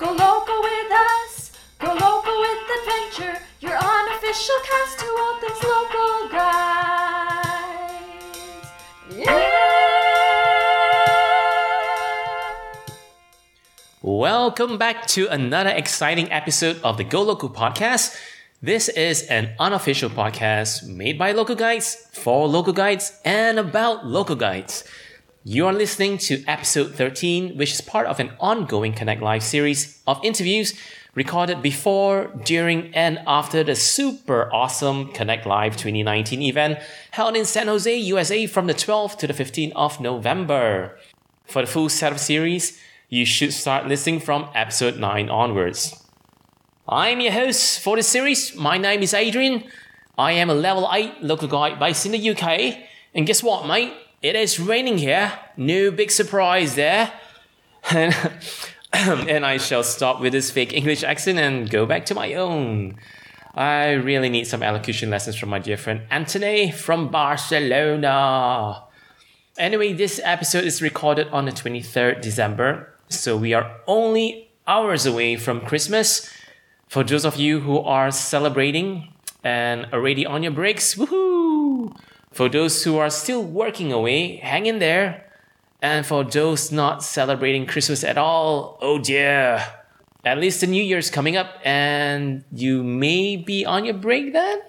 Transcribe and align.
Go 0.00 0.06
local 0.12 0.62
with 0.62 0.90
us. 0.90 1.52
Go 1.78 1.92
local 1.92 2.40
with 2.40 2.58
adventure. 2.80 3.36
Your 3.60 3.76
unofficial 3.76 4.54
cast 4.64 4.98
to 5.00 5.04
all 5.04 5.38
things 5.40 5.62
local 5.62 6.28
guides. 6.32 7.60
Yeah. 9.14 9.50
Welcome 14.00 14.78
back 14.78 15.06
to 15.08 15.28
another 15.28 15.68
exciting 15.68 16.32
episode 16.32 16.80
of 16.82 16.96
the 16.96 17.04
Go 17.04 17.20
Local 17.20 17.50
podcast. 17.50 18.16
This 18.62 18.88
is 18.88 19.24
an 19.24 19.50
unofficial 19.58 20.08
podcast 20.08 20.88
made 20.88 21.18
by 21.18 21.32
local 21.32 21.56
guides, 21.56 22.08
for 22.14 22.48
local 22.48 22.72
guides, 22.72 23.20
and 23.22 23.58
about 23.58 24.06
local 24.06 24.36
guides. 24.36 24.82
You 25.42 25.66
are 25.68 25.72
listening 25.72 26.18
to 26.18 26.44
episode 26.46 26.94
13, 26.96 27.56
which 27.56 27.72
is 27.72 27.80
part 27.80 28.06
of 28.06 28.20
an 28.20 28.32
ongoing 28.40 28.92
Connect 28.92 29.22
Live 29.22 29.42
series 29.42 30.02
of 30.06 30.22
interviews 30.22 30.74
recorded 31.14 31.62
before, 31.62 32.26
during, 32.44 32.94
and 32.94 33.20
after 33.26 33.64
the 33.64 33.74
super 33.74 34.52
awesome 34.52 35.10
Connect 35.12 35.46
Live 35.46 35.78
2019 35.78 36.42
event 36.42 36.78
held 37.12 37.36
in 37.36 37.46
San 37.46 37.68
Jose, 37.68 37.96
USA 37.96 38.46
from 38.46 38.66
the 38.66 38.74
12th 38.74 39.16
to 39.16 39.26
the 39.26 39.32
15th 39.32 39.72
of 39.74 39.98
November. 39.98 40.98
For 41.46 41.62
the 41.62 41.66
full 41.66 41.88
set 41.88 42.12
of 42.12 42.20
series, 42.20 42.78
you 43.08 43.24
should 43.24 43.54
start 43.54 43.88
listening 43.88 44.20
from 44.20 44.50
episode 44.54 44.98
9 44.98 45.30
onwards. 45.30 46.04
I'm 46.86 47.18
your 47.20 47.32
host 47.32 47.80
for 47.80 47.96
this 47.96 48.08
series. 48.08 48.54
My 48.54 48.76
name 48.76 49.02
is 49.02 49.14
Adrian. 49.14 49.64
I 50.18 50.32
am 50.32 50.50
a 50.50 50.54
level 50.54 50.86
8 50.92 51.22
local 51.22 51.48
guide 51.48 51.78
based 51.78 52.04
in 52.04 52.12
the 52.12 52.30
UK. 52.30 52.76
And 53.14 53.26
guess 53.26 53.42
what, 53.42 53.66
mate? 53.66 53.94
It 54.22 54.36
is 54.36 54.60
raining 54.60 54.98
here. 54.98 55.32
No 55.56 55.90
big 55.90 56.10
surprise 56.10 56.74
there. 56.74 57.10
And, 57.90 58.14
and 58.92 59.46
I 59.46 59.56
shall 59.56 59.82
stop 59.82 60.20
with 60.20 60.34
this 60.34 60.50
fake 60.50 60.74
English 60.74 61.02
accent 61.02 61.38
and 61.38 61.70
go 61.70 61.86
back 61.86 62.04
to 62.06 62.14
my 62.14 62.34
own. 62.34 62.96
I 63.54 63.92
really 63.92 64.28
need 64.28 64.46
some 64.46 64.62
elocution 64.62 65.08
lessons 65.08 65.36
from 65.36 65.48
my 65.48 65.58
dear 65.58 65.78
friend 65.78 66.02
Anthony 66.10 66.70
from 66.70 67.08
Barcelona. 67.08 68.84
Anyway, 69.56 69.94
this 69.94 70.20
episode 70.22 70.64
is 70.64 70.82
recorded 70.82 71.28
on 71.28 71.46
the 71.46 71.52
23rd 71.52 72.20
December, 72.20 72.92
so 73.08 73.38
we 73.38 73.54
are 73.54 73.74
only 73.86 74.50
hours 74.66 75.06
away 75.06 75.36
from 75.36 75.62
Christmas. 75.62 76.30
For 76.88 77.02
those 77.02 77.24
of 77.24 77.36
you 77.36 77.60
who 77.60 77.78
are 77.78 78.10
celebrating 78.10 79.14
and 79.42 79.86
already 79.94 80.26
on 80.26 80.42
your 80.42 80.52
breaks, 80.52 80.94
woohoo! 80.94 81.39
For 82.32 82.48
those 82.48 82.84
who 82.84 82.96
are 82.98 83.10
still 83.10 83.42
working 83.42 83.92
away, 83.92 84.36
hang 84.36 84.66
in 84.66 84.78
there. 84.78 85.26
And 85.82 86.06
for 86.06 86.24
those 86.24 86.70
not 86.70 87.02
celebrating 87.02 87.66
Christmas 87.66 88.04
at 88.04 88.18
all, 88.18 88.78
oh 88.80 88.98
dear. 88.98 89.64
At 90.24 90.38
least 90.38 90.60
the 90.60 90.66
New 90.66 90.82
Year's 90.82 91.10
coming 91.10 91.36
up 91.36 91.58
and 91.64 92.44
you 92.52 92.84
may 92.84 93.36
be 93.36 93.64
on 93.64 93.84
your 93.84 93.94
break 93.94 94.32
then? 94.32 94.60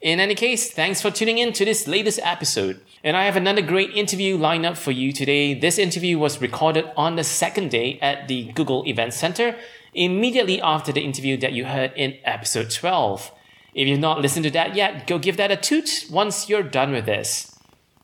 In 0.00 0.18
any 0.18 0.34
case, 0.34 0.72
thanks 0.72 1.00
for 1.00 1.10
tuning 1.10 1.38
in 1.38 1.52
to 1.52 1.64
this 1.64 1.86
latest 1.86 2.18
episode. 2.22 2.80
And 3.04 3.16
I 3.16 3.24
have 3.24 3.36
another 3.36 3.62
great 3.62 3.90
interview 3.90 4.36
lined 4.36 4.66
up 4.66 4.76
for 4.76 4.90
you 4.90 5.12
today. 5.12 5.54
This 5.54 5.78
interview 5.78 6.18
was 6.18 6.40
recorded 6.40 6.90
on 6.96 7.16
the 7.16 7.24
second 7.24 7.70
day 7.70 7.98
at 8.00 8.26
the 8.26 8.50
Google 8.52 8.82
Event 8.86 9.14
Center, 9.14 9.56
immediately 9.94 10.60
after 10.60 10.90
the 10.90 11.02
interview 11.02 11.36
that 11.38 11.52
you 11.52 11.66
heard 11.66 11.92
in 11.96 12.18
episode 12.24 12.70
12. 12.70 13.30
If 13.72 13.86
you've 13.86 14.00
not 14.00 14.20
listened 14.20 14.44
to 14.44 14.50
that 14.50 14.74
yet, 14.74 15.06
go 15.06 15.18
give 15.18 15.36
that 15.36 15.52
a 15.52 15.56
toot 15.56 16.06
once 16.10 16.48
you're 16.48 16.64
done 16.64 16.90
with 16.90 17.06
this. 17.06 17.56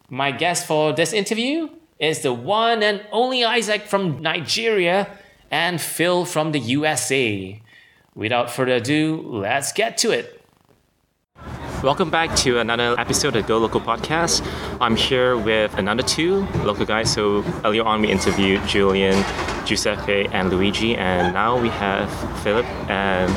My 0.08 0.30
guest 0.30 0.64
for 0.64 0.92
this 0.92 1.12
interview 1.12 1.68
is 1.98 2.20
the 2.20 2.32
one 2.32 2.84
and 2.84 3.04
only 3.10 3.44
Isaac 3.44 3.82
from 3.82 4.22
Nigeria 4.22 5.08
and 5.50 5.80
Phil 5.80 6.24
from 6.24 6.52
the 6.52 6.60
USA. 6.60 7.60
Without 8.14 8.48
further 8.48 8.76
ado, 8.76 9.20
let's 9.26 9.72
get 9.72 9.98
to 9.98 10.12
it. 10.12 10.40
Welcome 11.82 12.10
back 12.10 12.34
to 12.36 12.60
another 12.60 12.94
episode 12.98 13.34
of 13.34 13.46
Go 13.48 13.58
Local 13.58 13.80
Podcast. 13.80 14.46
I'm 14.80 14.94
here 14.94 15.36
with 15.36 15.74
another 15.74 16.04
two 16.04 16.46
local 16.62 16.86
guides. 16.86 17.12
So 17.12 17.44
earlier 17.64 17.82
on 17.82 18.02
we 18.02 18.10
interviewed 18.10 18.64
Julian, 18.68 19.24
Giuseppe, 19.66 20.28
and 20.30 20.48
Luigi, 20.48 20.94
and 20.94 21.34
now 21.34 21.60
we 21.60 21.70
have 21.70 22.08
Philip 22.42 22.66
and 22.88 23.32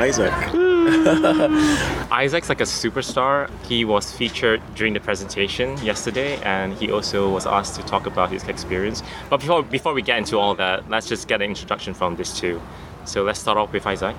Isaac. 0.00 0.65
Isaac's 2.12 2.48
like 2.48 2.60
a 2.60 2.64
superstar. 2.64 3.50
He 3.66 3.84
was 3.84 4.12
featured 4.12 4.62
during 4.76 4.92
the 4.92 5.00
presentation 5.00 5.76
yesterday, 5.78 6.36
and 6.42 6.74
he 6.74 6.92
also 6.92 7.28
was 7.28 7.44
asked 7.44 7.74
to 7.74 7.82
talk 7.82 8.06
about 8.06 8.30
his 8.30 8.44
experience. 8.44 9.02
But 9.28 9.40
before 9.40 9.62
before 9.64 9.94
we 9.94 10.02
get 10.02 10.18
into 10.18 10.38
all 10.38 10.54
that, 10.54 10.88
let's 10.88 11.08
just 11.08 11.26
get 11.26 11.42
an 11.42 11.48
introduction 11.48 11.92
from 11.92 12.14
these 12.14 12.32
two. 12.38 12.60
So 13.04 13.24
let's 13.24 13.40
start 13.40 13.58
off 13.58 13.72
with 13.72 13.84
Isaac. 13.84 14.14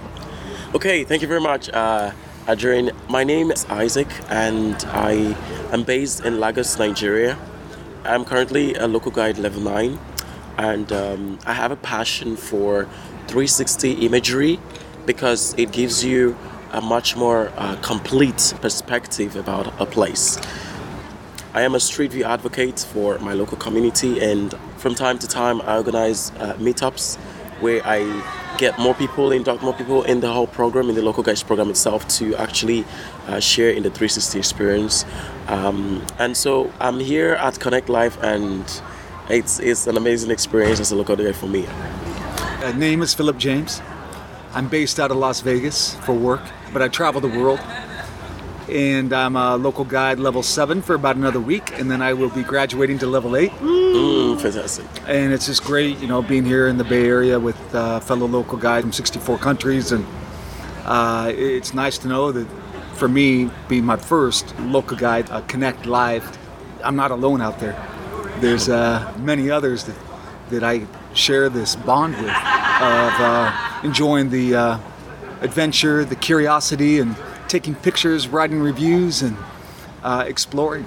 Okay, 0.76 1.06
thank 1.06 1.22
you 1.22 1.28
very 1.30 1.40
much, 1.40 1.70
uh, 1.70 2.12
Adrian. 2.50 2.92
My 3.08 3.24
name 3.24 3.50
is 3.52 3.66
Isaac, 3.70 4.10
and 4.30 4.76
I 4.90 5.38
am 5.72 5.84
based 5.84 6.26
in 6.26 6.42
Lagos, 6.42 6.78
Nigeria. 6.78 7.38
I'm 8.04 8.26
currently 8.26 8.74
a 8.76 8.88
local 8.88 9.12
guide 9.12 9.38
level 9.38 9.62
9, 9.62 9.98
and 10.58 10.92
um, 10.92 11.40
I 11.46 11.54
have 11.54 11.72
a 11.72 11.78
passion 11.78 12.36
for 12.36 12.90
360 13.28 14.06
imagery 14.06 14.60
because 15.06 15.54
it 15.58 15.72
gives 15.72 16.04
you 16.04 16.38
a 16.72 16.82
much 16.82 17.16
more 17.16 17.52
uh, 17.58 17.76
complete 17.82 18.54
perspective 18.62 19.36
about 19.36 19.68
a 19.80 19.86
place. 19.86 20.40
I 21.54 21.62
am 21.62 21.76
a 21.76 21.80
street 21.80 22.12
view 22.12 22.24
advocate 22.24 22.80
for 22.80 23.18
my 23.20 23.34
local 23.34 23.58
community, 23.58 24.20
and 24.20 24.54
from 24.78 24.96
time 24.96 25.18
to 25.20 25.28
time, 25.28 25.62
I 25.62 25.78
organize 25.78 26.32
uh, 26.32 26.54
meetups 26.60 27.18
where 27.62 27.82
I 27.86 28.00
get 28.58 28.78
more 28.78 28.94
people, 28.94 29.32
induct 29.32 29.64
more 29.64 29.74
people 29.74 30.04
in 30.04 30.20
the 30.20 30.32
whole 30.32 30.48
program, 30.48 30.90
in 30.90 30.96
the 30.96 31.02
local 31.02 31.24
guides 31.24 31.44
program 31.44 31.70
itself, 31.70 32.08
to 32.20 32.36
actually 32.36 32.86
uh, 33.28 33.40
share 33.40 33.72
in 33.72 33.84
the 33.84 33.90
360 33.90 34.38
experience. 34.38 35.06
Um, 35.48 36.06
and 36.20 36.36
so 36.36 36.72
I'm 36.80 37.00
here 37.00 37.34
at 37.34 37.60
Connect 37.60 37.90
Live, 37.90 38.22
and 38.24 38.82
it's, 39.30 39.60
it's 39.60 39.88
an 39.88 39.98
amazing 39.98 40.32
experience 40.32 40.80
as 40.80 40.92
a 40.92 40.96
local 40.96 41.16
guide 41.16 41.36
for 41.36 41.48
me. 41.48 41.66
Uh, 41.68 42.74
name 42.76 43.02
is 43.02 43.14
Philip 43.14 43.38
James. 43.38 43.82
I'm 44.54 44.68
based 44.68 45.00
out 45.00 45.12
of 45.12 45.18
Las 45.18 45.42
Vegas 45.42 45.96
for 45.98 46.14
work, 46.14 46.42
but 46.74 46.82
I 46.82 46.88
travel 46.88 47.22
the 47.22 47.28
world. 47.28 47.60
And 48.70 49.14
I'm 49.14 49.38
a 49.38 49.56
local 49.56 49.86
guide 49.86 50.20
level 50.20 50.44
7 50.44 50.82
for 50.82 50.96
about 50.96 51.16
another 51.16 51.40
week, 51.40 51.80
and 51.80 51.90
then 51.90 52.02
I 52.02 52.12
will 52.12 52.30
be 52.30 52.44
graduating 52.44 53.00
to 53.00 53.08
level 53.08 53.38
8. 53.38 53.50
Mm, 53.52 54.42
fantastic. 54.42 54.86
And 55.08 55.32
it's 55.32 55.46
just 55.46 55.64
great, 55.64 55.98
you 56.00 56.08
know, 56.08 56.22
being 56.22 56.44
here 56.44 56.68
in 56.68 56.78
the 56.78 56.84
Bay 56.84 57.08
Area 57.08 57.40
with 57.40 57.58
uh, 57.74 58.02
fellow 58.02 58.28
local 58.28 58.58
guides 58.58 58.84
from 58.84 58.92
64 58.92 59.38
countries. 59.38 59.94
And 59.94 60.06
uh, 60.84 61.32
it's 61.34 61.74
nice 61.74 61.98
to 62.00 62.10
know 62.10 62.34
that 62.34 62.46
for 62.96 63.08
me, 63.08 63.50
being 63.70 63.86
my 63.86 63.96
first 63.96 64.58
local 64.60 64.98
guide, 64.98 65.30
uh, 65.30 65.42
Connect 65.42 65.86
Live, 65.86 66.38
I'm 66.84 66.98
not 66.98 67.12
alone 67.12 67.42
out 67.42 67.60
there. 67.60 67.76
There's 68.40 68.68
uh, 68.68 69.14
many 69.20 69.50
others 69.50 69.86
that, 69.86 69.96
that 70.50 70.64
I 70.64 70.86
share 71.14 71.48
this 71.50 71.76
bond 71.76 72.16
with 72.18 72.26
of 72.26 73.14
uh, 73.20 73.80
enjoying 73.84 74.30
the 74.30 74.56
uh, 74.56 74.80
adventure, 75.42 76.04
the 76.06 76.16
curiosity, 76.16 77.00
and 77.00 77.16
taking 77.48 77.76
pictures, 77.76 78.28
writing 78.28 78.60
reviews, 78.60 79.22
and 79.22 79.38
uh, 80.04 80.24
exploring. 80.28 80.86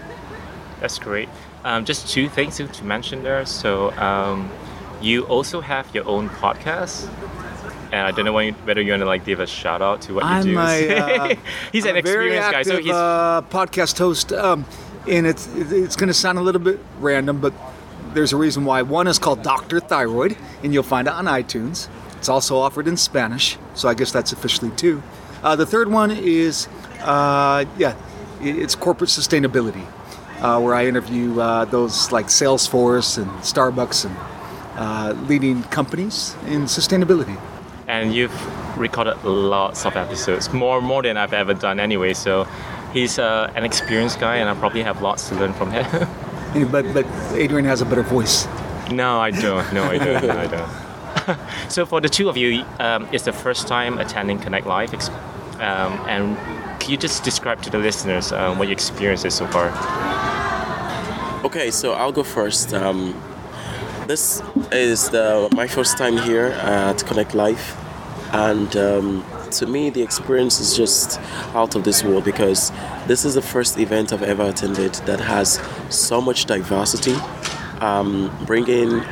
That's 0.80 0.98
great. 0.98 1.28
Um, 1.64 1.84
just 1.84 2.08
two 2.08 2.28
things 2.28 2.56
to, 2.56 2.84
mention 2.84 3.22
there. 3.22 3.44
So 3.44 3.90
um, 3.92 4.50
you 5.00 5.24
also 5.26 5.60
have 5.60 5.92
your 5.94 6.06
own 6.08 6.28
podcast. 6.30 7.08
And 7.92 8.06
I 8.06 8.12
don't 8.12 8.24
know 8.24 8.32
when 8.32 8.46
you- 8.46 8.52
whether 8.64 8.80
you 8.80 8.92
want 8.92 9.00
to 9.00 9.06
like 9.06 9.24
give 9.24 9.40
a 9.40 9.46
shout 9.46 9.82
out 9.82 10.00
to 10.02 10.14
what 10.14 10.24
I'm 10.24 10.46
you 10.46 10.54
do. 10.54 10.58
a, 10.60 10.96
uh, 10.98 11.34
he's 11.72 11.84
I'm 11.84 11.90
an 11.90 11.96
experienced 11.96 12.50
guy, 12.52 12.62
so 12.62 12.70
active, 12.74 12.84
he's 12.84 12.94
uh, 12.94 13.42
podcast 13.50 13.98
host, 13.98 14.32
um, 14.32 14.64
and 15.08 15.26
it's 15.26 15.48
it's 15.56 15.96
going 15.96 16.06
to 16.06 16.14
sound 16.14 16.38
a 16.38 16.40
little 16.40 16.60
bit 16.60 16.78
random, 17.00 17.40
but 17.40 17.52
there's 18.14 18.32
a 18.32 18.36
reason 18.36 18.64
why. 18.64 18.82
One 18.82 19.08
is 19.08 19.18
called 19.18 19.42
Doctor 19.42 19.80
Thyroid, 19.80 20.36
and 20.62 20.72
you'll 20.72 20.84
find 20.84 21.08
it 21.08 21.14
on 21.14 21.24
iTunes. 21.24 21.88
It's 22.20 22.28
also 22.28 22.58
offered 22.58 22.86
in 22.86 22.96
Spanish, 22.98 23.56
so 23.74 23.88
I 23.88 23.94
guess 23.94 24.12
that's 24.12 24.32
officially 24.32 24.70
two. 24.76 25.02
Uh, 25.42 25.56
the 25.56 25.64
third 25.66 25.88
one 25.90 26.10
is, 26.10 26.68
uh, 27.00 27.64
yeah, 27.78 27.94
it's 28.42 28.74
corporate 28.74 29.08
sustainability, 29.10 29.86
uh, 30.42 30.60
where 30.60 30.74
I 30.74 30.86
interview 30.86 31.40
uh, 31.40 31.64
those 31.64 32.12
like 32.12 32.26
Salesforce 32.26 33.16
and 33.16 33.30
Starbucks 33.40 34.04
and 34.04 34.14
uh, 34.78 35.14
leading 35.28 35.62
companies 35.64 36.36
in 36.46 36.64
sustainability. 36.66 37.38
and 37.88 38.14
you've 38.14 38.78
recorded 38.78 39.16
lots 39.24 39.84
of 39.86 39.96
episodes, 39.96 40.52
more 40.52 40.80
more 40.80 41.02
than 41.02 41.16
I've 41.16 41.32
ever 41.32 41.54
done 41.54 41.80
anyway. 41.80 42.12
So 42.14 42.46
he's 42.92 43.18
uh, 43.18 43.50
an 43.56 43.64
experienced 43.64 44.20
guy, 44.20 44.36
and 44.36 44.48
I 44.48 44.54
probably 44.54 44.82
have 44.84 45.00
lots 45.02 45.28
to 45.30 45.34
learn 45.36 45.54
from 45.54 45.70
him. 45.72 45.86
But 46.70 46.84
but 46.92 47.06
Adrian 47.32 47.64
has 47.64 47.80
a 47.80 47.84
better 47.86 48.02
voice. 48.02 48.46
no, 48.92 49.20
I 49.20 49.30
don't. 49.30 49.72
No, 49.72 49.84
I 49.84 49.98
don't. 49.98 50.22
No, 50.26 50.36
I 50.36 50.46
don't. 50.46 50.70
so 51.68 51.86
for 51.86 52.00
the 52.00 52.08
two 52.08 52.28
of 52.28 52.36
you, 52.36 52.64
um, 52.78 53.08
it's 53.12 53.24
the 53.24 53.32
first 53.32 53.66
time 53.66 53.98
attending 53.98 54.38
Connect 54.38 54.66
Live, 54.66 54.92
um, 55.60 55.92
and 56.08 56.36
can 56.80 56.90
you 56.90 56.96
just 56.96 57.24
describe 57.24 57.62
to 57.62 57.70
the 57.70 57.78
listeners 57.78 58.32
um, 58.32 58.58
what 58.58 58.68
your 58.68 58.72
experience 58.72 59.24
is 59.24 59.34
so 59.34 59.46
far? 59.46 59.68
Okay, 61.44 61.70
so 61.70 61.92
I'll 61.92 62.12
go 62.12 62.22
first. 62.22 62.72
Um, 62.74 63.20
this 64.06 64.42
is 64.72 65.10
the, 65.10 65.48
my 65.54 65.66
first 65.66 65.96
time 65.96 66.16
here 66.16 66.46
at 66.46 67.04
Connect 67.06 67.34
Live, 67.34 67.76
and 68.32 68.76
um, 68.76 69.24
to 69.52 69.66
me, 69.66 69.90
the 69.90 70.02
experience 70.02 70.60
is 70.60 70.76
just 70.76 71.20
out 71.54 71.74
of 71.74 71.84
this 71.84 72.04
world 72.04 72.24
because 72.24 72.70
this 73.06 73.24
is 73.24 73.34
the 73.34 73.42
first 73.42 73.78
event 73.78 74.12
I've 74.12 74.22
ever 74.22 74.44
attended 74.44 74.94
that 75.06 75.20
has 75.20 75.60
so 75.88 76.20
much 76.20 76.46
diversity, 76.46 77.14
um, 77.80 78.30
bringing 78.46 79.02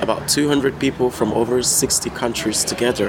about 0.00 0.28
200 0.28 0.78
people 0.78 1.10
from 1.10 1.32
over 1.32 1.62
60 1.62 2.10
countries 2.10 2.64
together. 2.64 3.08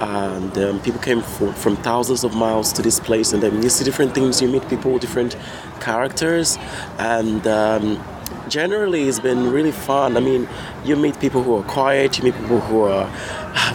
And 0.00 0.56
um, 0.58 0.80
people 0.80 1.00
came 1.00 1.22
from, 1.22 1.54
from 1.54 1.76
thousands 1.76 2.24
of 2.24 2.34
miles 2.34 2.72
to 2.72 2.82
this 2.82 2.98
place, 2.98 3.32
and 3.32 3.42
then 3.42 3.62
you 3.62 3.68
see 3.68 3.84
different 3.84 4.14
things. 4.14 4.42
You 4.42 4.48
meet 4.48 4.68
people, 4.68 4.98
different 4.98 5.36
characters, 5.80 6.58
and 6.98 7.46
um, 7.46 8.04
generally 8.48 9.08
it's 9.08 9.20
been 9.20 9.52
really 9.52 9.70
fun. 9.70 10.16
I 10.16 10.20
mean, 10.20 10.48
you 10.84 10.96
meet 10.96 11.20
people 11.20 11.42
who 11.42 11.54
are 11.56 11.62
quiet, 11.62 12.18
you 12.18 12.24
meet 12.24 12.34
people 12.34 12.60
who 12.60 12.82
are 12.82 13.06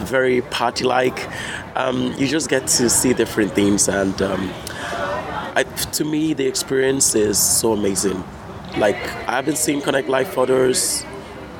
very 0.02 0.42
party 0.42 0.84
like. 0.84 1.28
Um, 1.76 2.12
you 2.18 2.26
just 2.26 2.50
get 2.50 2.66
to 2.66 2.90
see 2.90 3.14
different 3.14 3.52
things, 3.52 3.88
and 3.88 4.20
um, 4.20 4.52
I, 5.58 5.62
to 5.92 6.04
me, 6.04 6.34
the 6.34 6.46
experience 6.46 7.14
is 7.14 7.38
so 7.38 7.72
amazing. 7.72 8.22
Like, 8.76 8.96
I 9.26 9.32
haven't 9.32 9.58
seen 9.58 9.80
Connect 9.80 10.08
Live 10.08 10.28
photos, 10.28 11.04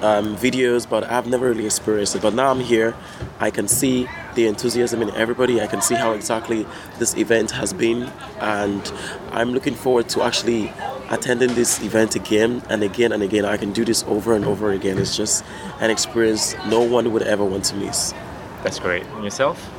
um, 0.03 0.37
videos, 0.37 0.89
but 0.89 1.05
I've 1.05 1.27
never 1.27 1.49
really 1.49 1.67
experienced 1.67 2.15
it. 2.17 2.23
But 2.23 2.35
now 2.35 2.51
I'm 2.51 2.61
here, 2.61 2.95
I 3.41 3.51
can 3.51 3.69
see 3.69 4.09
the 4.35 4.47
enthusiasm 4.47 5.03
in 5.03 5.11
everybody. 5.15 5.61
I 5.61 5.67
can 5.67 5.83
see 5.83 5.95
how 5.95 6.13
exactly 6.13 6.67
this 6.99 7.17
event 7.17 7.51
has 7.53 7.73
been, 7.73 8.05
and 8.41 8.93
I'm 9.33 9.53
looking 9.53 9.75
forward 9.75 10.09
to 10.11 10.23
actually 10.23 10.73
attending 11.11 11.55
this 11.55 11.83
event 11.83 12.15
again 12.15 12.63
and 12.69 12.83
again 12.83 13.13
and 13.13 13.23
again. 13.23 13.45
I 13.45 13.57
can 13.57 13.73
do 13.73 13.85
this 13.85 14.05
over 14.05 14.35
and 14.35 14.45
over 14.45 14.73
again. 14.73 14.99
It's 14.99 15.17
just 15.17 15.45
an 15.81 15.91
experience 15.91 16.55
no 16.67 16.83
one 16.83 17.13
would 17.13 17.23
ever 17.23 17.45
want 17.45 17.65
to 17.67 17.77
miss. 17.77 18.15
That's 18.63 18.79
great. 18.79 19.05
And 19.05 19.25
yourself? 19.25 19.71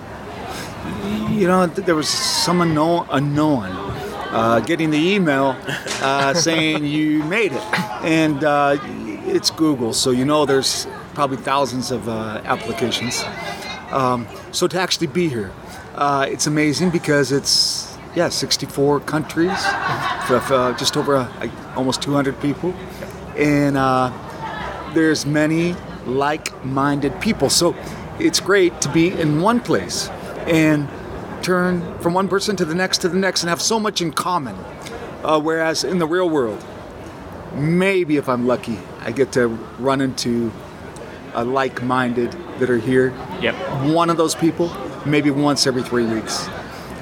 You 1.30 1.48
know, 1.48 1.68
there 1.68 1.96
was 1.96 2.10
some 2.10 2.62
unknown, 2.62 3.06
unknown 3.12 3.70
uh, 4.32 4.60
getting 4.62 4.90
the 4.90 4.98
email 4.98 5.56
uh, 6.02 6.34
saying 6.48 6.86
you 6.86 7.24
made 7.24 7.52
it, 7.52 7.64
and 8.04 8.44
uh, 8.44 8.78
it's 9.26 9.52
Google, 9.52 9.94
so 9.94 10.12
you 10.12 10.26
know 10.26 10.46
there's 10.46 10.88
probably 11.14 11.38
thousands 11.38 11.92
of 11.92 12.08
uh, 12.08 12.42
applications. 12.46 13.24
Um, 13.92 14.28
so 14.52 14.68
to 14.68 14.80
actually 14.80 15.08
be 15.08 15.30
here, 15.30 15.52
uh, 15.96 16.26
it's 16.30 16.48
amazing 16.48 16.90
because 16.90 17.32
it's 17.32 17.98
yeah 18.16 18.30
64 18.30 19.02
countries, 19.02 19.52
uh, 19.52 20.76
just 20.78 20.98
over 20.98 21.18
uh, 21.18 21.50
almost 21.76 22.02
200 22.02 22.40
people, 22.42 22.74
and 23.36 23.78
uh, 23.78 24.12
there's 24.94 25.26
many 25.26 25.76
like-minded 26.06 27.20
people. 27.22 27.50
So 27.50 27.76
it's 28.20 28.40
great 28.40 28.82
to 28.82 28.92
be 28.92 29.12
in 29.12 29.42
one 29.42 29.60
place 29.60 30.10
and 30.48 30.88
turn 31.42 31.98
from 32.00 32.14
one 32.14 32.28
person 32.28 32.56
to 32.58 32.66
the 32.66 32.76
next 32.76 33.00
to 33.00 33.10
the 33.10 33.18
next 33.18 33.44
and 33.44 33.50
have 33.50 33.62
so 33.62 33.80
much 33.80 34.02
in 34.02 34.12
common. 34.12 34.56
Uh, 35.24 35.40
whereas 35.40 35.84
in 35.84 36.00
the 36.00 36.08
real 36.08 36.30
world, 36.30 36.64
maybe 37.54 38.18
if 38.18 38.30
I'm 38.30 38.48
lucky, 38.48 38.80
I 39.02 39.12
get 39.12 39.32
to 39.34 39.48
run 39.80 40.02
into 40.02 40.52
a 41.34 41.44
like-minded 41.44 42.32
that 42.60 42.70
are 42.70 42.78
here. 42.78 43.14
Yep. 43.42 43.56
One 43.94 44.10
of 44.10 44.18
those 44.18 44.36
people, 44.36 44.72
maybe 45.06 45.32
once 45.32 45.68
every 45.68 45.84
three 45.84 46.06
weeks. 46.06 46.48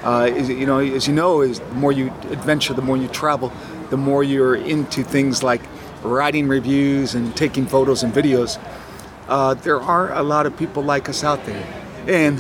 Uh, 0.03 0.29
is, 0.33 0.49
you 0.49 0.65
know, 0.65 0.79
as 0.79 1.07
you 1.07 1.13
know, 1.13 1.41
is 1.41 1.59
the 1.59 1.73
more 1.73 1.91
you 1.91 2.07
adventure, 2.31 2.73
the 2.73 2.81
more 2.81 2.97
you 2.97 3.07
travel, 3.09 3.51
the 3.89 3.97
more 3.97 4.23
you're 4.23 4.55
into 4.55 5.03
things 5.03 5.43
like 5.43 5.61
writing 6.03 6.47
reviews 6.47 7.15
and 7.15 7.35
taking 7.35 7.65
photos 7.65 8.03
and 8.03 8.13
videos. 8.13 8.59
Uh, 9.27 9.53
there 9.55 9.81
are 9.81 10.13
a 10.13 10.23
lot 10.23 10.45
of 10.45 10.55
people 10.57 10.83
like 10.83 11.09
us 11.09 11.23
out 11.23 11.43
there, 11.45 11.65
and 12.07 12.39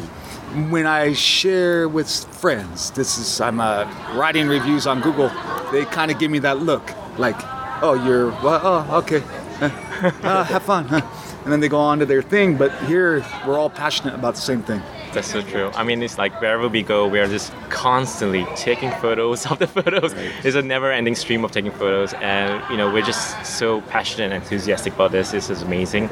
when 0.71 0.85
I 0.85 1.13
share 1.13 1.89
with 1.89 2.09
friends, 2.09 2.91
this 2.91 3.17
is 3.17 3.41
I'm 3.41 3.59
uh, 3.59 3.83
writing 4.15 4.47
reviews 4.47 4.87
on 4.87 5.01
Google. 5.01 5.29
They 5.71 5.83
kind 5.85 6.09
of 6.11 6.19
give 6.19 6.31
me 6.31 6.39
that 6.39 6.59
look, 6.59 6.93
like, 7.17 7.35
"Oh, 7.81 8.01
you're 8.05 8.29
well, 8.41 8.61
oh, 8.63 8.97
okay, 8.99 9.21
uh, 9.61 10.43
have 10.43 10.63
fun," 10.63 10.87
and 10.91 11.51
then 11.51 11.59
they 11.59 11.69
go 11.69 11.79
on 11.79 11.99
to 11.99 12.05
their 12.05 12.21
thing. 12.21 12.57
But 12.57 12.71
here, 12.83 13.25
we're 13.45 13.57
all 13.57 13.69
passionate 13.69 14.15
about 14.15 14.35
the 14.35 14.41
same 14.41 14.63
thing. 14.63 14.81
That's 15.13 15.31
so 15.31 15.41
true. 15.41 15.71
I 15.73 15.83
mean, 15.83 16.03
it's 16.03 16.17
like 16.17 16.39
wherever 16.41 16.67
we 16.67 16.83
go, 16.83 17.07
we 17.07 17.19
are 17.19 17.27
just 17.27 17.51
constantly 17.69 18.45
taking 18.55 18.91
photos 18.91 19.45
of 19.51 19.59
the 19.59 19.67
photos. 19.67 20.13
It's 20.43 20.55
a 20.55 20.61
never-ending 20.61 21.15
stream 21.15 21.43
of 21.43 21.51
taking 21.51 21.71
photos, 21.71 22.13
and 22.15 22.63
you 22.69 22.77
know, 22.77 22.91
we're 22.91 23.05
just 23.05 23.45
so 23.45 23.81
passionate 23.81 24.25
and 24.25 24.33
enthusiastic 24.33 24.93
about 24.93 25.11
this. 25.11 25.31
This 25.31 25.49
is 25.49 25.61
amazing. 25.61 26.09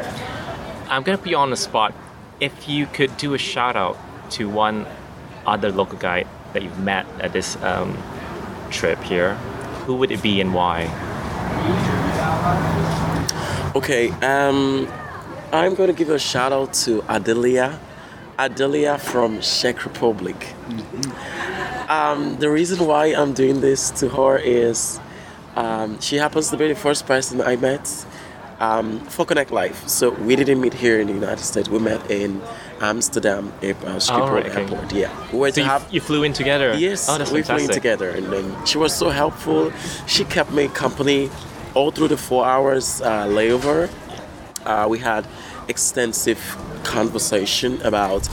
I'm 0.89 1.03
gonna 1.03 1.17
be 1.17 1.33
on 1.35 1.49
the 1.49 1.57
spot. 1.57 1.93
If 2.39 2.67
you 2.67 2.85
could 2.87 3.15
do 3.17 3.33
a 3.33 3.37
shout 3.37 3.75
out 3.75 3.97
to 4.31 4.49
one 4.49 4.85
other 5.45 5.71
local 5.71 5.97
guide 5.97 6.27
that 6.53 6.63
you've 6.63 6.79
met 6.79 7.05
at 7.19 7.33
this 7.33 7.55
um, 7.63 7.97
trip 8.71 9.01
here, 9.03 9.35
who 9.85 9.95
would 9.95 10.11
it 10.11 10.21
be 10.21 10.41
and 10.41 10.53
why? 10.53 10.85
Okay, 13.75 14.09
um, 14.21 14.87
I'm 15.51 15.75
going 15.75 15.87
to 15.87 15.93
give 15.93 16.09
a 16.09 16.17
shout 16.17 16.53
out 16.53 16.73
to 16.85 17.03
Adelia. 17.09 17.77
Adelia 18.39 18.97
from 18.97 19.41
Czech 19.41 19.83
Republic. 19.83 20.53
Um, 21.89 22.37
the 22.39 22.49
reason 22.49 22.87
why 22.87 23.07
I'm 23.07 23.33
doing 23.33 23.59
this 23.59 23.91
to 23.99 24.07
her 24.07 24.37
is 24.37 24.97
um, 25.57 25.99
she 25.99 26.15
happens 26.15 26.49
to 26.51 26.57
be 26.57 26.69
the 26.69 26.75
first 26.75 27.05
person 27.05 27.41
I 27.41 27.57
met 27.57 28.05
um, 28.61 29.01
for 29.07 29.25
Connect 29.25 29.51
Live. 29.51 29.77
So 29.89 30.11
we 30.11 30.37
didn't 30.37 30.61
meet 30.61 30.73
here 30.73 31.01
in 31.01 31.07
the 31.07 31.13
United 31.13 31.43
States. 31.43 31.67
We 31.67 31.79
met 31.79 32.09
in 32.09 32.41
Amsterdam 32.79 33.51
uh, 33.57 33.65
Schiphol 33.99 34.31
right, 34.31 34.45
okay. 34.45 34.61
Airport. 34.61 34.93
Yeah, 34.93 35.31
we 35.33 35.39
were 35.39 35.51
So 35.51 35.59
you, 35.61 35.67
have 35.67 35.85
you 35.91 35.99
flew 35.99 36.23
in 36.23 36.31
together? 36.31 36.73
Yes, 36.75 37.09
Oh, 37.09 37.17
that's 37.17 37.29
we 37.29 37.41
flew 37.41 37.57
in 37.57 37.67
together, 37.67 38.09
and 38.11 38.31
then 38.31 38.65
she 38.65 38.77
was 38.77 38.95
so 38.95 39.09
helpful. 39.09 39.73
She 40.07 40.23
kept 40.23 40.51
me 40.53 40.69
company 40.69 41.29
all 41.75 41.91
through 41.91 42.07
the 42.07 42.17
four 42.17 42.45
hours 42.45 43.01
uh, 43.01 43.25
layover. 43.27 43.89
Uh, 44.65 44.87
we 44.89 44.97
had 44.99 45.27
extensive 45.67 46.39
conversation 46.83 47.81
about 47.83 48.27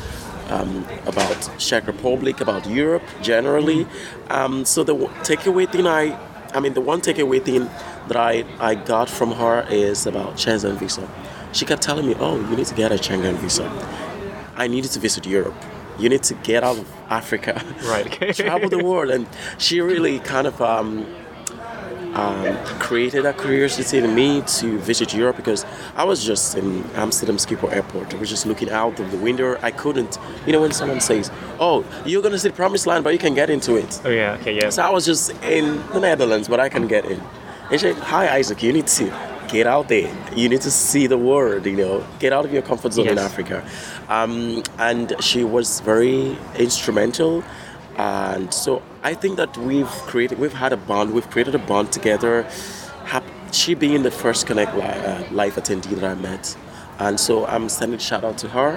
um, 0.50 0.86
about 1.06 1.50
Czech 1.58 1.86
Republic, 1.86 2.40
about 2.40 2.66
Europe 2.66 3.02
generally. 3.22 3.86
Um, 4.28 4.64
so 4.64 4.82
the 4.84 4.94
takeaway 5.22 5.70
thing 5.70 5.86
I, 5.86 6.18
I 6.54 6.60
mean, 6.60 6.74
the 6.74 6.80
one 6.80 7.00
takeaway 7.00 7.42
thing 7.42 7.70
that 8.08 8.16
I, 8.16 8.44
I 8.58 8.74
got 8.74 9.08
from 9.08 9.32
her 9.32 9.66
is 9.70 10.06
about 10.06 10.34
Schengen 10.36 10.76
visa. 10.76 11.08
She 11.52 11.64
kept 11.64 11.82
telling 11.82 12.06
me, 12.06 12.14
"Oh, 12.18 12.36
you 12.36 12.56
need 12.56 12.66
to 12.66 12.74
get 12.74 12.92
a 12.92 12.96
Schengen 12.96 13.36
visa." 13.36 13.66
I 14.56 14.66
needed 14.68 14.90
to 14.92 15.00
visit 15.00 15.26
Europe. 15.26 15.54
You 15.98 16.08
need 16.08 16.22
to 16.24 16.34
get 16.34 16.62
out 16.64 16.78
of 16.78 16.90
Africa, 17.08 17.62
Right, 17.84 18.06
okay. 18.06 18.32
travel 18.44 18.68
the 18.68 18.82
world, 18.84 19.10
and 19.10 19.26
she 19.58 19.80
really 19.80 20.18
kind 20.20 20.46
of 20.46 20.60
um, 20.60 21.06
um, 22.14 22.56
created 22.78 23.26
a 23.26 23.32
curiosity 23.32 23.98
in 23.98 24.14
me 24.14 24.42
to 24.58 24.78
visit 24.78 25.14
Europe 25.14 25.36
because 25.36 25.64
I 25.96 26.04
was 26.04 26.24
just 26.24 26.56
in 26.56 26.84
Amsterdam 26.94 27.36
Schiphol 27.36 27.72
Airport. 27.72 28.14
I 28.14 28.18
was 28.18 28.28
just 28.28 28.46
looking 28.46 28.70
out 28.70 28.98
of 29.00 29.10
the 29.10 29.18
window. 29.18 29.58
I 29.62 29.70
couldn't, 29.70 30.18
you 30.46 30.52
know, 30.52 30.60
when 30.60 30.72
someone 30.72 31.00
says, 31.00 31.30
"Oh, 31.58 31.84
you're 32.04 32.22
gonna 32.22 32.38
see 32.38 32.48
the 32.48 32.54
promised 32.54 32.86
land, 32.86 33.04
but 33.04 33.12
you 33.12 33.18
can 33.18 33.34
get 33.34 33.50
into 33.50 33.76
it." 33.76 34.00
Oh 34.04 34.10
yeah, 34.10 34.36
okay, 34.40 34.54
yeah. 34.54 34.70
So 34.70 34.82
I 34.82 34.90
was 34.90 35.04
just 35.04 35.30
in 35.42 35.82
the 35.92 36.00
Netherlands, 36.00 36.48
but 36.48 36.60
I 36.60 36.68
can 36.68 36.86
get 36.86 37.04
in. 37.04 37.20
And 37.70 37.80
she 37.80 37.92
said, 37.92 37.96
Hi, 38.02 38.36
Isaac, 38.36 38.62
you 38.62 38.72
need 38.72 38.86
to 38.88 39.04
get 39.48 39.66
out 39.66 39.88
there. 39.88 40.14
You 40.36 40.48
need 40.48 40.60
to 40.62 40.70
see 40.70 41.06
the 41.06 41.16
world, 41.16 41.64
you 41.64 41.76
know, 41.76 42.06
get 42.18 42.32
out 42.32 42.44
of 42.44 42.52
your 42.52 42.60
comfort 42.60 42.92
zone 42.92 43.08
in 43.08 43.18
Africa. 43.18 43.64
Um, 44.10 44.62
and 44.78 45.14
she 45.20 45.42
was 45.42 45.80
very 45.80 46.36
instrumental. 46.58 47.42
And 47.96 48.52
so 48.52 48.82
I 49.02 49.14
think 49.14 49.36
that 49.36 49.56
we've 49.56 49.86
created, 49.86 50.38
we've 50.38 50.52
had 50.52 50.72
a 50.72 50.76
bond, 50.76 51.12
we've 51.12 51.28
created 51.28 51.54
a 51.54 51.58
bond 51.58 51.92
together. 51.92 52.46
She 53.52 53.74
being 53.74 54.02
the 54.02 54.10
first 54.10 54.46
Connect 54.46 54.74
li- 54.74 54.80
uh, 54.82 55.24
Live 55.30 55.56
attendee 55.56 55.94
that 56.00 56.04
I 56.04 56.14
met. 56.14 56.56
And 56.98 57.20
so 57.20 57.44
I'm 57.46 57.68
sending 57.68 57.98
a 57.98 58.02
shout 58.02 58.24
out 58.24 58.38
to 58.38 58.48
her. 58.48 58.76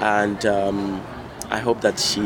And 0.00 0.46
um, 0.46 1.02
I 1.50 1.58
hope 1.58 1.82
that 1.82 1.98
she 1.98 2.22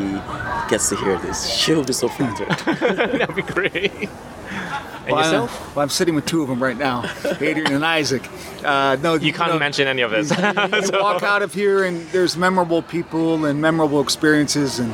gets 0.69 0.87
to 0.89 0.95
hear 0.95 1.17
this. 1.17 1.45
She'll 1.57 1.83
be 1.83 1.91
so 1.91 2.07
flattered. 2.07 2.47
That'd 3.19 3.35
be 3.35 3.41
great. 3.41 3.91
And 5.05 5.11
Well, 5.11 5.15
I- 5.21 5.25
yourself? 5.25 5.75
well, 5.75 5.83
I'm 5.83 5.89
sitting 5.89 6.15
with 6.15 6.25
two 6.25 6.43
of 6.43 6.47
them 6.47 6.63
right 6.63 6.77
now, 6.77 7.03
Adrian 7.41 7.73
and 7.73 7.83
Isaac. 7.83 8.23
Uh, 8.63 8.95
no, 9.01 9.15
You 9.15 9.33
can't 9.33 9.51
no, 9.51 9.59
mention 9.59 9.85
any 9.85 10.01
of 10.01 10.11
this. 10.11 10.29
you 10.29 10.97
walk 10.99 11.23
out 11.23 11.41
of 11.41 11.53
here 11.53 11.83
and 11.83 12.07
there's 12.11 12.37
memorable 12.37 12.81
people 12.81 13.43
and 13.43 13.59
memorable 13.59 13.99
experiences 13.99 14.79
and 14.79 14.93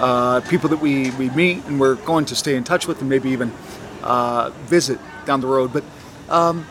uh, 0.00 0.40
people 0.48 0.68
that 0.70 0.78
we, 0.78 1.10
we 1.12 1.30
meet 1.30 1.64
and 1.66 1.78
we're 1.78 1.94
going 1.94 2.24
to 2.24 2.34
stay 2.34 2.56
in 2.56 2.64
touch 2.64 2.86
with 2.86 3.00
and 3.00 3.08
maybe 3.08 3.30
even 3.30 3.52
uh, 4.02 4.50
visit 4.64 4.98
down 5.26 5.40
the 5.40 5.46
road. 5.46 5.72
But, 5.72 5.84
um, 6.28 6.66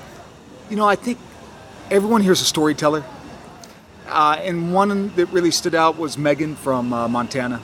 you 0.69 0.75
know, 0.75 0.87
I 0.87 0.95
think 0.95 1.17
everyone 1.91 2.21
here's 2.21 2.41
a 2.41 2.45
storyteller. 2.45 3.03
Uh, 4.07 4.37
and 4.41 4.73
one 4.73 5.13
that 5.15 5.27
really 5.27 5.51
stood 5.51 5.75
out 5.75 5.97
was 5.97 6.17
Megan 6.17 6.55
from 6.55 6.91
uh, 6.91 7.07
Montana. 7.07 7.61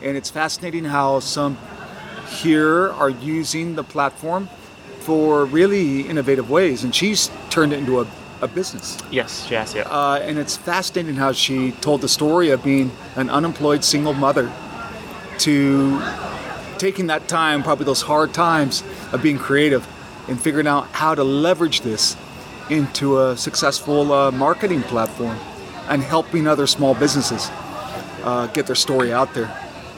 And 0.00 0.16
it's 0.16 0.30
fascinating 0.30 0.84
how 0.84 1.18
some 1.18 1.58
here 2.28 2.90
are 2.92 3.10
using 3.10 3.74
the 3.74 3.82
platform 3.82 4.48
for 5.00 5.44
really 5.46 6.02
innovative 6.02 6.48
ways. 6.48 6.84
And 6.84 6.94
she's 6.94 7.30
turned 7.50 7.72
it 7.72 7.80
into 7.80 8.00
a 8.00 8.06
a 8.40 8.46
business. 8.46 8.98
Yes, 9.10 9.48
yes, 9.50 9.74
yeah. 9.74 9.82
Uh, 9.82 10.20
and 10.22 10.38
it's 10.38 10.56
fascinating 10.56 11.16
how 11.16 11.32
she 11.32 11.72
told 11.72 12.02
the 12.02 12.08
story 12.08 12.50
of 12.50 12.62
being 12.62 12.92
an 13.16 13.30
unemployed 13.30 13.82
single 13.82 14.12
mother 14.12 14.52
to 15.40 16.00
taking 16.78 17.08
that 17.08 17.28
time, 17.28 17.62
probably 17.62 17.84
those 17.84 18.02
hard 18.02 18.32
times 18.32 18.82
of 19.12 19.22
being 19.22 19.38
creative 19.38 19.86
and 20.28 20.40
figuring 20.40 20.66
out 20.66 20.86
how 20.88 21.14
to 21.14 21.24
leverage 21.24 21.80
this 21.80 22.16
into 22.70 23.20
a 23.20 23.36
successful 23.36 24.12
uh, 24.12 24.30
marketing 24.30 24.82
platform 24.82 25.38
and 25.88 26.02
helping 26.02 26.46
other 26.46 26.66
small 26.66 26.94
businesses 26.94 27.50
uh, 28.22 28.46
get 28.52 28.66
their 28.66 28.76
story 28.76 29.12
out 29.12 29.32
there. 29.34 29.50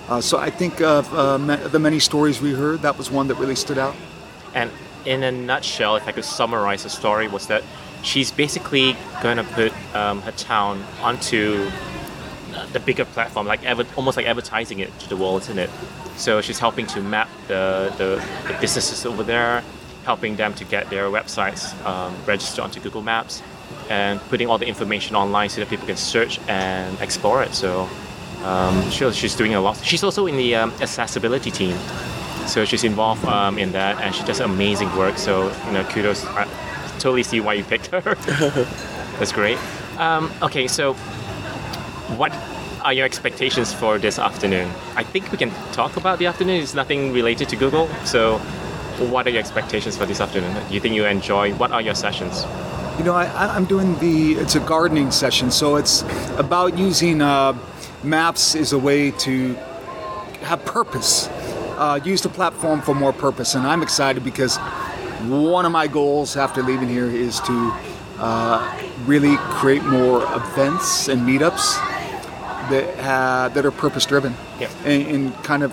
Uh, 0.08 0.20
so 0.20 0.38
I 0.38 0.50
think 0.50 0.80
of 0.80 1.12
uh, 1.14 1.36
the 1.68 1.78
many 1.78 1.98
stories 1.98 2.40
we 2.40 2.52
heard, 2.52 2.82
that 2.82 2.96
was 2.96 3.10
one 3.10 3.28
that 3.28 3.36
really 3.36 3.56
stood 3.56 3.78
out. 3.78 3.94
And 4.54 4.70
in 5.04 5.22
a 5.22 5.32
nutshell, 5.32 5.96
if 5.96 6.06
I 6.06 6.12
could 6.12 6.24
summarize 6.24 6.82
the 6.82 6.90
story, 6.90 7.28
was 7.28 7.46
that 7.46 7.62
she's 8.02 8.30
basically 8.30 8.96
going 9.22 9.36
to 9.36 9.44
put 9.44 9.72
um, 9.94 10.20
her 10.22 10.32
town 10.32 10.82
onto 11.00 11.70
the 12.72 12.80
bigger 12.80 13.04
platform, 13.04 13.46
like 13.46 13.60
almost 13.96 14.16
like 14.16 14.26
advertising 14.26 14.78
it 14.78 14.96
to 15.00 15.08
the 15.08 15.16
world, 15.16 15.42
isn't 15.42 15.58
it? 15.58 15.70
So 16.16 16.40
she's 16.40 16.58
helping 16.58 16.86
to 16.88 17.00
map 17.00 17.28
the, 17.48 17.92
the, 17.96 18.24
the 18.46 18.58
businesses 18.60 19.06
over 19.06 19.22
there, 19.22 19.62
helping 20.04 20.36
them 20.36 20.54
to 20.54 20.64
get 20.64 20.90
their 20.90 21.04
websites 21.04 21.74
um, 21.84 22.14
registered 22.26 22.60
onto 22.60 22.80
Google 22.80 23.02
Maps, 23.02 23.42
and 23.88 24.20
putting 24.28 24.48
all 24.48 24.58
the 24.58 24.66
information 24.66 25.16
online 25.16 25.48
so 25.48 25.60
that 25.60 25.68
people 25.68 25.86
can 25.86 25.96
search 25.96 26.38
and 26.48 26.98
explore 27.00 27.42
it. 27.42 27.54
So 27.54 27.88
um, 28.44 28.90
she, 28.90 29.10
she's 29.12 29.34
doing 29.34 29.54
a 29.54 29.60
lot. 29.60 29.76
She's 29.84 30.02
also 30.04 30.26
in 30.26 30.36
the 30.36 30.54
um, 30.56 30.72
accessibility 30.80 31.50
team. 31.50 31.76
So 32.46 32.64
she's 32.64 32.84
involved 32.84 33.24
um, 33.26 33.58
in 33.58 33.72
that, 33.72 34.00
and 34.00 34.14
she 34.14 34.24
does 34.24 34.40
amazing 34.40 34.94
work. 34.96 35.18
So 35.18 35.52
you 35.66 35.72
know, 35.72 35.84
kudos. 35.84 36.24
I 36.26 36.46
totally 36.98 37.22
see 37.22 37.40
why 37.40 37.54
you 37.54 37.64
picked 37.64 37.86
her. 37.88 38.00
That's 39.18 39.32
great. 39.32 39.58
Um, 39.98 40.32
okay, 40.42 40.66
so 40.66 40.96
what 42.16 42.32
are 42.82 42.92
your 42.92 43.04
expectations 43.04 43.72
for 43.72 43.98
this 43.98 44.18
afternoon? 44.18 44.70
I 44.96 45.02
think 45.02 45.30
we 45.30 45.38
can 45.38 45.50
talk 45.72 45.96
about 45.96 46.18
the 46.18 46.26
afternoon. 46.26 46.62
It's 46.62 46.74
nothing 46.74 47.12
related 47.12 47.48
to 47.50 47.56
Google. 47.56 47.88
So, 48.04 48.38
what 48.98 49.26
are 49.26 49.30
your 49.30 49.40
expectations 49.40 49.96
for 49.96 50.06
this 50.06 50.20
afternoon? 50.20 50.54
Do 50.68 50.74
you 50.74 50.80
think 50.80 50.94
you 50.94 51.06
enjoy? 51.06 51.54
What 51.54 51.72
are 51.72 51.80
your 51.80 51.94
sessions? 51.94 52.44
You 52.98 53.04
know, 53.04 53.14
I, 53.14 53.54
I'm 53.54 53.64
doing 53.64 53.98
the, 53.98 54.32
it's 54.32 54.56
a 54.56 54.60
gardening 54.60 55.10
session, 55.10 55.50
so 55.50 55.76
it's 55.76 56.02
about 56.36 56.76
using 56.76 57.22
uh, 57.22 57.56
maps 58.02 58.54
as 58.54 58.72
a 58.72 58.78
way 58.78 59.10
to 59.12 59.54
have 60.42 60.64
purpose, 60.64 61.28
uh, 61.78 62.00
use 62.04 62.20
the 62.20 62.28
platform 62.28 62.82
for 62.82 62.94
more 62.94 63.12
purpose. 63.12 63.54
And 63.54 63.66
I'm 63.66 63.82
excited 63.82 64.22
because 64.22 64.58
one 65.28 65.64
of 65.64 65.72
my 65.72 65.86
goals 65.86 66.36
after 66.36 66.62
leaving 66.62 66.88
here 66.88 67.10
is 67.10 67.40
to 67.40 67.72
uh, 68.18 68.82
really 69.06 69.36
create 69.58 69.82
more 69.84 70.22
events 70.34 71.08
and 71.08 71.22
meetups 71.22 71.78
that, 72.70 72.98
uh, 72.98 73.48
that 73.50 73.64
are 73.66 73.70
purpose 73.70 74.06
driven 74.06 74.34
Yep. 74.58 74.70
and, 74.84 75.06
and 75.06 75.44
kind 75.44 75.62
of 75.62 75.72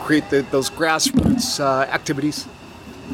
create 0.00 0.28
the, 0.30 0.42
those 0.50 0.70
grassroots 0.70 1.60
uh, 1.60 1.82
activities 1.90 2.46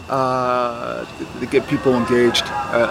uh, 0.08 1.04
to 1.40 1.46
get 1.46 1.66
people 1.68 1.94
engaged 1.94 2.44
uh, 2.46 2.88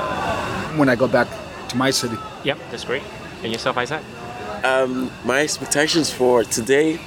when 0.77 0.89
I 0.89 0.95
go 0.95 1.07
back 1.07 1.27
to 1.69 1.77
my 1.77 1.91
city. 1.91 2.17
Yep, 2.43 2.57
that's 2.71 2.83
great. 2.85 3.03
And 3.43 3.51
yourself, 3.51 3.77
Isaac? 3.77 4.01
Um, 4.63 5.11
my 5.23 5.41
expectations 5.41 6.11
for 6.11 6.43
today, 6.43 6.99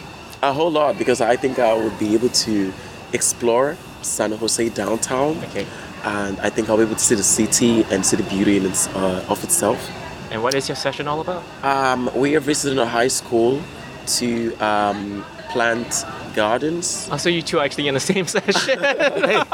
a 0.42 0.52
whole 0.52 0.70
lot 0.70 0.96
because 0.98 1.20
I 1.20 1.36
think 1.36 1.58
I 1.58 1.72
will 1.74 1.90
be 1.98 2.14
able 2.14 2.30
to 2.30 2.72
explore 3.12 3.76
San 4.02 4.32
Jose 4.32 4.68
downtown. 4.70 5.36
Okay. 5.44 5.66
And 6.04 6.40
I 6.40 6.50
think 6.50 6.68
I'll 6.68 6.76
be 6.78 6.82
able 6.82 6.94
to 6.96 7.00
see 7.00 7.14
the 7.14 7.22
city 7.22 7.84
and 7.90 8.04
see 8.04 8.16
the 8.16 8.24
beauty 8.24 8.56
in 8.56 8.66
its, 8.66 8.88
uh, 8.88 9.24
of 9.28 9.42
itself. 9.44 9.78
And 10.32 10.42
what 10.42 10.54
is 10.54 10.68
your 10.68 10.76
session 10.76 11.08
all 11.08 11.20
about? 11.20 11.42
Um, 11.62 12.10
we 12.16 12.34
are 12.36 12.40
visiting 12.40 12.78
a 12.78 12.86
high 12.86 13.08
school 13.08 13.60
to 14.18 14.54
um, 14.56 15.24
plant 15.50 16.04
gardens. 16.34 17.08
Oh, 17.12 17.18
so 17.18 17.28
you 17.28 17.42
two 17.42 17.58
are 17.58 17.64
actually 17.64 17.88
in 17.88 17.94
the 17.94 18.00
same 18.00 18.26
session. 18.36 18.78
there 18.80 19.44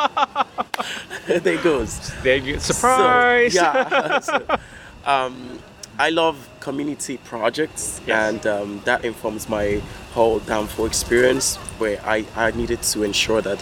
it 1.54 1.62
goes. 1.64 2.12
there 2.23 2.37
you 2.37 2.61
surprise. 2.61 3.54
So, 3.54 3.61
yeah. 3.61 4.20
So, 4.28 4.58
um, 5.04 5.58
I 5.99 6.11
love 6.11 6.49
community 6.61 7.16
projects, 7.25 8.00
Yes. 8.06 8.35
and 8.35 8.47
um, 8.47 8.80
that 8.85 9.04
informs 9.04 9.49
my 9.49 9.80
whole 10.12 10.38
danfo 10.38 10.87
experience, 10.87 11.56
where 11.80 12.00
I, 12.06 12.25
I 12.37 12.52
needed 12.52 12.82
to 12.82 13.02
ensure 13.02 13.42
that 13.42 13.61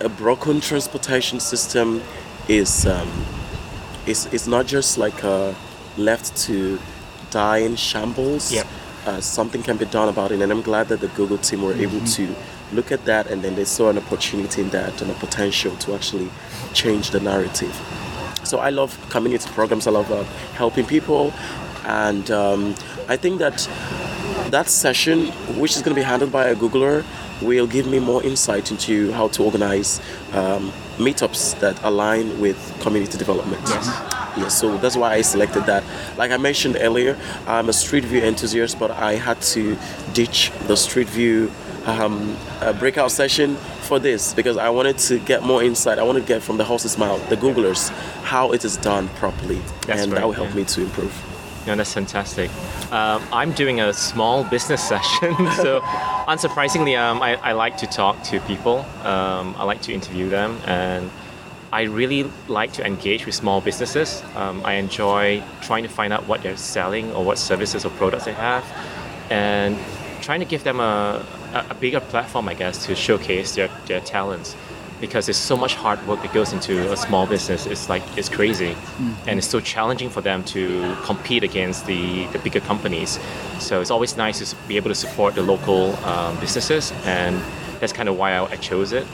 a 0.00 0.08
broken 0.08 0.60
transportation 0.60 1.38
system 1.38 2.02
is 2.48 2.86
um, 2.86 3.08
is, 4.06 4.26
is 4.32 4.48
not 4.48 4.66
just 4.66 4.98
like 4.98 5.22
uh, 5.22 5.52
left 5.98 6.36
to 6.46 6.78
die 7.30 7.58
in 7.58 7.76
shambles. 7.76 8.52
Yep. 8.52 8.66
Uh, 9.06 9.20
something 9.20 9.62
can 9.62 9.76
be 9.76 9.86
done 9.86 10.08
about 10.08 10.32
it, 10.32 10.40
and 10.40 10.52
I'm 10.52 10.62
glad 10.62 10.88
that 10.88 11.00
the 11.00 11.08
Google 11.08 11.38
team 11.38 11.62
were 11.62 11.74
able 11.74 12.00
to 12.00 12.34
look 12.72 12.92
at 12.92 13.04
that, 13.06 13.26
and 13.26 13.42
then 13.42 13.54
they 13.54 13.64
saw 13.64 13.88
an 13.88 13.98
opportunity 13.98 14.60
in 14.62 14.70
that 14.70 15.00
and 15.00 15.10
a 15.10 15.14
potential 15.14 15.74
to 15.76 15.94
actually 15.94 16.30
change 16.74 17.10
the 17.10 17.20
narrative. 17.20 17.74
So 18.44 18.58
I 18.58 18.70
love 18.70 18.98
community 19.10 19.48
programs. 19.50 19.86
I 19.86 19.90
love 19.90 20.10
uh, 20.12 20.24
helping 20.54 20.84
people, 20.86 21.32
and 21.84 22.30
um, 22.30 22.74
I 23.08 23.16
think 23.16 23.38
that 23.38 23.68
that 24.50 24.68
session, 24.68 25.26
which 25.58 25.76
is 25.76 25.82
going 25.82 25.94
to 25.94 26.00
be 26.00 26.04
handled 26.04 26.32
by 26.32 26.46
a 26.48 26.54
Googler, 26.54 27.04
will 27.40 27.66
give 27.66 27.86
me 27.86 27.98
more 27.98 28.22
insight 28.22 28.70
into 28.70 29.12
how 29.12 29.28
to 29.28 29.44
organize 29.44 30.00
um, 30.32 30.72
meetups 30.96 31.58
that 31.60 31.82
align 31.82 32.40
with 32.40 32.58
community 32.80 33.16
development. 33.16 33.62
Yes. 33.68 34.17
So 34.48 34.78
that's 34.78 34.96
why 34.96 35.14
I 35.14 35.22
selected 35.22 35.64
that. 35.66 35.84
Like 36.16 36.30
I 36.30 36.36
mentioned 36.36 36.76
earlier, 36.80 37.16
I'm 37.46 37.68
a 37.68 37.72
Street 37.72 38.04
View 38.04 38.22
enthusiast, 38.22 38.78
but 38.78 38.90
I 38.90 39.14
had 39.14 39.40
to 39.54 39.76
ditch 40.12 40.52
the 40.66 40.76
Street 40.76 41.08
View 41.08 41.50
um, 41.86 42.36
uh, 42.60 42.72
breakout 42.74 43.10
session 43.10 43.56
for 43.82 43.98
this 43.98 44.34
because 44.34 44.56
I 44.56 44.68
wanted 44.68 44.98
to 44.98 45.18
get 45.18 45.42
more 45.42 45.62
insight. 45.62 45.98
I 45.98 46.02
wanted 46.02 46.20
to 46.20 46.26
get 46.26 46.42
from 46.42 46.58
the 46.58 46.64
horse's 46.64 46.98
mouth, 46.98 47.26
the 47.28 47.36
Googlers, 47.36 47.88
how 48.22 48.52
it 48.52 48.64
is 48.64 48.76
done 48.76 49.08
properly, 49.10 49.60
That's 49.86 50.02
and 50.02 50.12
right, 50.12 50.20
that 50.20 50.26
will 50.26 50.32
help 50.32 50.50
yeah. 50.50 50.56
me 50.56 50.64
to 50.64 50.82
improve. 50.82 51.14
No, 51.66 51.76
that's 51.76 51.92
fantastic. 51.92 52.50
Um, 52.92 53.22
I'm 53.32 53.52
doing 53.52 53.80
a 53.80 53.92
small 53.92 54.44
business 54.44 54.82
session, 54.88 55.34
so 55.56 55.80
unsurprisingly, 56.26 56.98
um, 56.98 57.22
I, 57.22 57.36
I 57.36 57.52
like 57.52 57.76
to 57.78 57.86
talk 57.86 58.22
to 58.24 58.40
people. 58.40 58.78
Um, 59.02 59.54
I 59.58 59.64
like 59.64 59.82
to 59.82 59.92
interview 59.92 60.28
them, 60.28 60.58
and 60.64 61.10
I 61.70 61.82
really 61.82 62.30
like 62.48 62.72
to 62.74 62.86
engage 62.86 63.26
with 63.26 63.34
small 63.34 63.60
businesses. 63.60 64.22
Um, 64.34 64.64
I 64.64 64.74
enjoy 64.74 65.42
trying 65.60 65.82
to 65.82 65.88
find 65.88 66.12
out 66.12 66.26
what 66.26 66.42
they're 66.42 66.56
selling 66.56 67.12
or 67.12 67.24
what 67.24 67.38
services 67.38 67.84
or 67.84 67.90
products 67.90 68.24
they 68.24 68.32
have, 68.32 68.64
and 69.30 69.76
trying 70.22 70.40
to 70.40 70.46
give 70.46 70.64
them 70.64 70.80
a, 70.80 71.24
a, 71.68 71.74
bigger 71.74 72.00
platform, 72.00 72.48
I 72.48 72.54
guess, 72.54 72.86
to 72.86 72.94
showcase 72.94 73.54
their, 73.54 73.68
their 73.86 74.00
talents. 74.00 74.56
Because 75.00 75.26
there's 75.26 75.36
so 75.36 75.56
much 75.56 75.74
hard 75.74 76.04
work 76.08 76.22
that 76.22 76.32
goes 76.32 76.52
into 76.52 76.90
a 76.90 76.96
small 76.96 77.24
business. 77.26 77.66
It's 77.66 77.88
like 77.88 78.02
it's 78.16 78.28
crazy, 78.28 78.74
and 79.28 79.38
it's 79.38 79.46
so 79.46 79.60
challenging 79.60 80.10
for 80.10 80.20
them 80.22 80.42
to 80.44 80.96
compete 81.04 81.44
against 81.44 81.86
the, 81.86 82.26
the 82.28 82.38
bigger 82.40 82.58
companies. 82.58 83.20
So 83.60 83.80
it's 83.80 83.92
always 83.92 84.16
nice 84.16 84.50
to 84.50 84.56
be 84.66 84.76
able 84.76 84.88
to 84.88 84.96
support 84.96 85.36
the 85.36 85.42
local 85.42 85.94
um, 86.04 86.40
businesses, 86.40 86.92
and 87.04 87.40
that's 87.78 87.92
kind 87.92 88.08
of 88.08 88.16
why 88.16 88.32
I, 88.32 88.44
I 88.46 88.56
chose 88.56 88.92
it. 88.92 89.06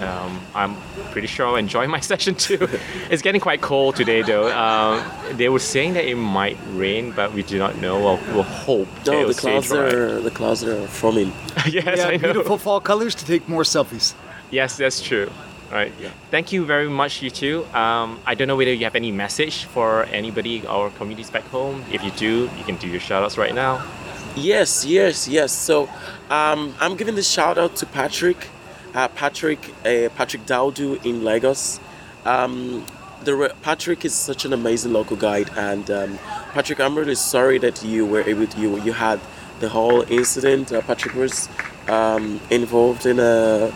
Um, 0.00 0.40
I'm 0.54 0.76
pretty 1.12 1.26
sure 1.26 1.46
I'll 1.46 1.56
enjoy 1.56 1.86
my 1.86 2.00
session 2.12 2.34
too. 2.34 2.68
it's 3.10 3.22
getting 3.22 3.40
quite 3.40 3.60
cold 3.60 3.96
today, 3.96 4.22
though. 4.22 4.50
Um, 4.56 5.02
they 5.36 5.48
were 5.48 5.58
saying 5.58 5.94
that 5.94 6.04
it 6.06 6.16
might 6.16 6.56
rain, 6.70 7.12
but 7.12 7.32
we 7.32 7.42
do 7.42 7.58
not 7.58 7.78
know. 7.78 7.98
We'll, 7.98 8.20
we'll 8.34 8.42
hope. 8.42 8.88
that 9.04 9.12
No, 9.12 9.18
it'll 9.20 9.28
the 9.28 9.34
stay 9.34 9.50
clouds 9.50 9.68
dry. 9.68 9.78
are 9.78 10.20
the 10.20 10.30
clouds 10.30 10.64
are 10.64 10.86
forming. 10.88 11.32
yes, 11.68 11.98
yeah, 11.98 12.06
I 12.08 12.16
know. 12.16 12.32
beautiful 12.32 12.58
fall 12.58 12.80
colors 12.80 13.14
to 13.16 13.24
take 13.26 13.48
more 13.48 13.62
selfies. 13.62 14.14
Yes, 14.50 14.76
that's 14.76 15.00
true. 15.02 15.30
All 15.70 15.76
right. 15.76 15.92
Thank 16.32 16.50
you 16.52 16.64
very 16.64 16.88
much, 16.88 17.22
you 17.22 17.30
two. 17.30 17.64
Um, 17.72 18.18
I 18.26 18.34
don't 18.34 18.48
know 18.48 18.56
whether 18.56 18.72
you 18.72 18.82
have 18.84 18.96
any 18.96 19.12
message 19.12 19.66
for 19.66 20.02
anybody 20.06 20.66
or 20.66 20.90
communities 20.90 21.30
back 21.30 21.44
home. 21.44 21.84
If 21.92 22.02
you 22.02 22.10
do, 22.12 22.50
you 22.58 22.64
can 22.64 22.74
do 22.76 22.88
your 22.88 22.98
shout 22.98 23.22
outs 23.22 23.38
right 23.38 23.54
now. 23.54 23.86
Yes, 24.34 24.84
yes, 24.84 25.28
yes. 25.28 25.52
So 25.52 25.88
um, 26.28 26.74
I'm 26.80 26.96
giving 26.96 27.14
this 27.14 27.30
shout 27.30 27.56
out 27.56 27.76
to 27.76 27.86
Patrick, 27.86 28.48
uh, 28.94 29.08
Patrick, 29.08 29.58
uh, 29.84 30.08
Patrick 30.16 30.46
Daudu 30.46 31.04
in 31.04 31.24
Lagos. 31.24 31.80
Um, 32.24 32.84
the 33.24 33.34
re- 33.34 33.50
Patrick 33.62 34.04
is 34.04 34.14
such 34.14 34.44
an 34.44 34.52
amazing 34.52 34.92
local 34.92 35.16
guide, 35.16 35.50
and 35.56 35.90
um, 35.90 36.18
Patrick, 36.52 36.80
I'm 36.80 36.96
really 36.96 37.14
sorry 37.14 37.58
that 37.58 37.84
you 37.84 38.06
were 38.06 38.22
able 38.22 38.46
to, 38.46 38.60
you 38.60 38.80
you 38.82 38.92
had 38.92 39.20
the 39.60 39.68
whole 39.68 40.02
incident. 40.10 40.72
Uh, 40.72 40.80
Patrick 40.82 41.14
was 41.14 41.48
um, 41.88 42.40
involved 42.50 43.04
in 43.06 43.18
a 43.18 43.72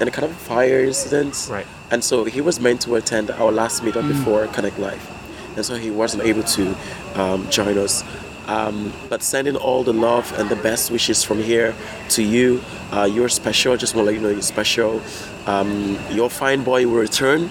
in 0.00 0.08
a 0.08 0.10
kind 0.10 0.24
of 0.30 0.36
fire 0.36 0.80
incident, 0.84 1.46
Right. 1.50 1.66
and 1.90 2.02
so 2.04 2.24
he 2.24 2.40
was 2.40 2.58
meant 2.60 2.80
to 2.82 2.94
attend 2.96 3.30
our 3.30 3.52
last 3.52 3.82
meetup 3.82 4.06
before 4.08 4.46
Connect 4.48 4.78
Live, 4.78 5.02
and 5.56 5.64
so 5.64 5.74
he 5.76 5.90
wasn't 5.90 6.22
able 6.24 6.42
to 6.42 6.76
um, 7.14 7.48
join 7.50 7.78
us. 7.78 8.02
Um, 8.46 8.92
but 9.08 9.22
sending 9.22 9.56
all 9.56 9.82
the 9.84 9.92
love 9.92 10.32
and 10.38 10.48
the 10.50 10.56
best 10.56 10.90
wishes 10.90 11.24
from 11.24 11.42
here 11.42 11.74
to 12.10 12.22
you. 12.22 12.60
Uh, 12.92 13.08
you're 13.10 13.30
special. 13.30 13.72
I 13.72 13.76
just 13.76 13.94
want 13.94 14.06
to 14.06 14.12
let 14.12 14.14
you 14.14 14.20
know 14.20 14.30
you're 14.30 14.42
special. 14.42 15.00
Um, 15.46 15.98
your 16.10 16.30
fine 16.30 16.62
boy 16.62 16.86
will 16.86 17.00
return, 17.00 17.50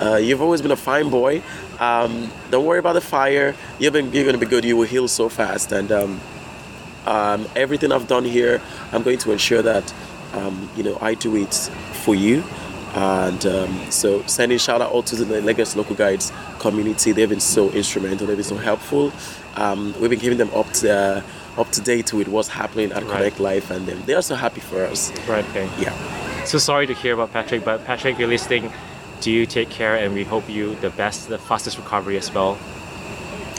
Uh, 0.00 0.16
you've 0.16 0.42
always 0.42 0.60
been 0.60 0.72
a 0.72 0.76
fine 0.76 1.08
boy. 1.08 1.40
Um, 1.78 2.30
don't 2.50 2.66
worry 2.66 2.80
about 2.80 2.94
the 2.94 3.00
fire. 3.00 3.54
You've 3.78 3.92
been, 3.92 4.12
you're 4.12 4.24
going 4.24 4.34
to 4.34 4.44
be 4.44 4.46
good. 4.46 4.64
You 4.64 4.76
will 4.76 4.88
heal 4.88 5.06
so 5.06 5.28
fast. 5.28 5.70
And 5.72 5.92
um, 5.92 6.20
um, 7.06 7.46
everything 7.54 7.92
I've 7.92 8.08
done 8.08 8.24
here, 8.24 8.60
I'm 8.92 9.02
going 9.02 9.18
to 9.18 9.32
ensure 9.32 9.62
that 9.62 9.94
um, 10.32 10.68
you 10.76 10.82
know 10.82 10.98
I 11.00 11.14
do 11.14 11.36
it 11.36 11.54
for 11.92 12.14
you. 12.14 12.42
And 12.94 13.44
um, 13.46 13.90
so, 13.90 14.22
sending 14.26 14.58
shout 14.58 14.80
out 14.80 14.92
also 14.92 15.16
to 15.16 15.24
the 15.24 15.40
Lagos 15.40 15.74
local 15.74 15.96
guides 15.96 16.32
community. 16.60 17.10
They've 17.10 17.28
been 17.28 17.40
so 17.40 17.70
instrumental. 17.70 18.26
They've 18.26 18.36
been 18.36 18.44
so 18.44 18.56
helpful. 18.56 19.12
Um, 19.56 19.94
we've 20.00 20.10
been 20.10 20.20
giving 20.20 20.38
them 20.38 20.50
up 20.54 20.70
to 20.74 20.92
uh, 20.92 21.60
up 21.60 21.70
to 21.72 21.80
date 21.80 22.12
with 22.12 22.28
what's 22.28 22.48
happening 22.48 22.92
at 22.92 23.02
Right. 23.02 23.12
Connect 23.12 23.40
Live, 23.40 23.70
and 23.70 23.88
um, 23.90 24.02
they 24.06 24.14
are 24.14 24.22
so 24.22 24.36
happy 24.36 24.60
for 24.60 24.84
us. 24.84 25.10
Right. 25.28 25.44
Okay. 25.50 25.68
Yeah. 25.78 26.44
So 26.44 26.58
sorry 26.58 26.86
to 26.86 26.94
hear 26.94 27.14
about 27.14 27.32
Patrick, 27.32 27.64
but 27.64 27.84
Patrick, 27.84 28.18
you're 28.18 28.28
listening. 28.28 28.72
Do 29.20 29.30
you 29.30 29.46
take 29.46 29.70
care, 29.70 29.96
and 29.96 30.14
we 30.14 30.22
hope 30.22 30.48
you 30.48 30.76
the 30.76 30.90
best, 30.90 31.28
the 31.28 31.38
fastest 31.38 31.78
recovery 31.78 32.16
as 32.16 32.32
well. 32.32 32.58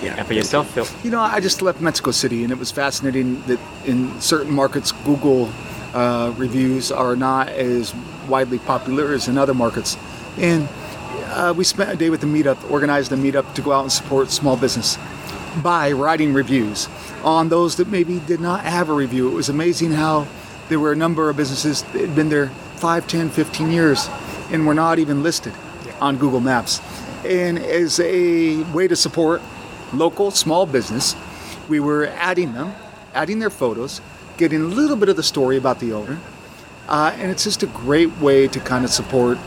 Yeah. 0.01 0.15
And 0.18 0.27
for 0.27 0.34
yourself, 0.34 0.70
Phil. 0.72 0.86
You 1.04 1.12
know, 1.12 1.20
I 1.20 1.39
just 1.39 1.62
left 1.62 1.82
Mexico 1.82 2.12
City, 2.12 2.44
and 2.44 2.51
it 2.51 2.58
was 2.58 2.72
fascinating 2.72 3.42
that 3.48 3.60
in 3.86 4.20
certain 4.22 4.54
markets, 4.54 4.92
Google 4.92 5.50
uh, 5.94 6.34
reviews 6.38 6.92
are 6.92 7.15
not 7.15 7.50
as 7.50 7.94
widely 8.27 8.60
popular 8.60 9.13
as 9.13 9.27
in 9.27 9.38
other 9.38 9.53
markets. 9.53 9.98
And 10.38 10.67
uh, 11.27 11.53
we 11.55 11.63
spent 11.63 11.91
a 11.91 11.96
day 11.96 12.10
with 12.10 12.22
the 12.22 12.27
meetup, 12.27 12.70
organized 12.70 13.12
a 13.12 13.15
meetup 13.15 13.53
to 13.55 13.62
go 13.62 13.72
out 13.72 13.84
and 13.84 13.91
support 13.91 14.32
small 14.32 14.58
business 14.58 14.98
by 15.62 15.91
writing 15.91 16.34
reviews 16.34 16.89
on 17.24 17.50
those 17.50 17.77
that 17.77 17.88
maybe 17.88 18.20
did 18.20 18.39
not 18.39 18.63
have 18.65 18.89
a 18.89 18.94
review. 18.94 19.29
It 19.29 19.34
was 19.34 19.50
amazing 19.50 19.91
how 19.91 20.27
there 20.70 20.79
were 20.79 20.91
a 20.91 20.96
number 20.96 21.29
of 21.29 21.38
businesses 21.38 21.84
that 21.84 22.01
had 22.01 22.15
been 22.15 22.29
there 22.29 22.50
5, 22.77 23.08
10, 23.08 23.29
15 23.29 23.72
years 23.72 24.10
and 24.51 24.67
were 24.67 24.74
not 24.74 25.00
even 25.00 25.24
listed 25.24 25.53
on 26.00 26.17
Google 26.17 26.39
Maps. 26.39 26.82
And 27.25 27.58
as 27.58 28.00
a 28.00 28.62
way 28.74 28.88
to 28.88 28.96
support 28.96 29.41
local 29.94 30.32
small 30.32 30.65
business, 30.65 31.15
we 31.67 31.79
were 31.79 32.08
adding 32.08 32.53
them, 32.53 32.74
adding 33.13 33.39
their 33.39 33.50
photos, 33.50 34.01
getting 34.38 34.62
a 34.62 34.65
little 34.65 34.96
bit 34.96 35.10
of 35.10 35.15
the 35.15 35.24
story 35.24 35.58
about 35.58 35.79
the 35.79 35.94
owner. 35.94 36.20
Uh, 36.88 37.15
and 37.18 37.32
it's 37.32 37.44
just 37.44 37.63
a 37.63 37.68
great 37.68 38.12
way 38.18 38.48
to 38.48 38.60
kind 38.60 38.86
of 38.86 38.92
support 38.92 39.38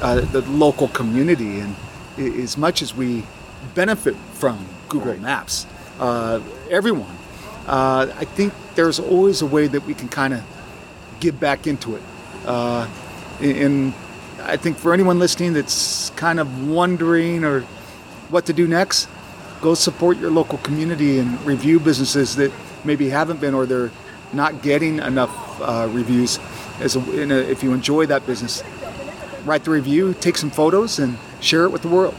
uh, 0.00 0.20
the 0.20 0.40
local 0.42 0.88
community. 0.88 1.60
And 1.60 1.76
as 2.18 2.56
much 2.56 2.82
as 2.82 2.94
we 2.94 3.24
benefit 3.74 4.16
from 4.32 4.66
Google 4.88 5.16
Maps, 5.18 5.66
uh, 5.98 6.40
everyone, 6.70 7.16
uh, 7.66 8.12
I 8.18 8.24
think 8.24 8.52
there's 8.74 8.98
always 8.98 9.42
a 9.42 9.46
way 9.46 9.68
that 9.68 9.86
we 9.86 9.94
can 9.94 10.08
kind 10.08 10.34
of 10.34 10.42
give 11.20 11.38
back 11.38 11.66
into 11.66 11.94
it. 11.94 12.02
Uh, 12.44 12.88
and 13.40 13.94
I 14.42 14.56
think 14.56 14.76
for 14.76 14.92
anyone 14.92 15.20
listening 15.20 15.52
that's 15.52 16.10
kind 16.10 16.40
of 16.40 16.68
wondering 16.68 17.44
or 17.44 17.60
what 18.30 18.46
to 18.46 18.52
do 18.52 18.66
next, 18.66 19.08
go 19.60 19.74
support 19.74 20.18
your 20.18 20.30
local 20.30 20.58
community 20.58 21.20
and 21.20 21.40
review 21.46 21.78
businesses 21.78 22.34
that 22.36 22.50
maybe 22.84 23.08
haven't 23.08 23.40
been 23.40 23.54
or 23.54 23.66
they're 23.66 23.92
not 24.32 24.62
getting 24.62 24.98
enough 24.98 25.60
uh, 25.60 25.88
reviews. 25.90 26.40
As 26.80 26.96
a, 26.96 27.20
in 27.22 27.30
a, 27.30 27.36
if 27.36 27.62
you 27.62 27.72
enjoy 27.72 28.06
that 28.06 28.26
business, 28.26 28.62
write 29.44 29.64
the 29.64 29.70
review, 29.70 30.14
take 30.14 30.36
some 30.36 30.50
photos, 30.50 30.98
and 30.98 31.16
share 31.40 31.64
it 31.64 31.70
with 31.70 31.82
the 31.82 31.88
world. 31.88 32.14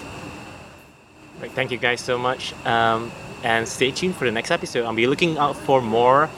Right, 1.42 1.52
thank 1.52 1.72
you 1.72 1.78
guys 1.78 2.02
so 2.02 2.18
much. 2.18 2.54
Um, 2.66 3.12
and 3.44 3.68
stay 3.68 3.92
tuned 3.92 4.16
for 4.16 4.26
the 4.26 4.32
next 4.32 4.52
episode. 4.52 4.86
I'll 4.86 4.94
be 4.94 5.08
looking 5.08 5.38
out 5.38 5.56
for 5.56 5.82
more 5.82 6.30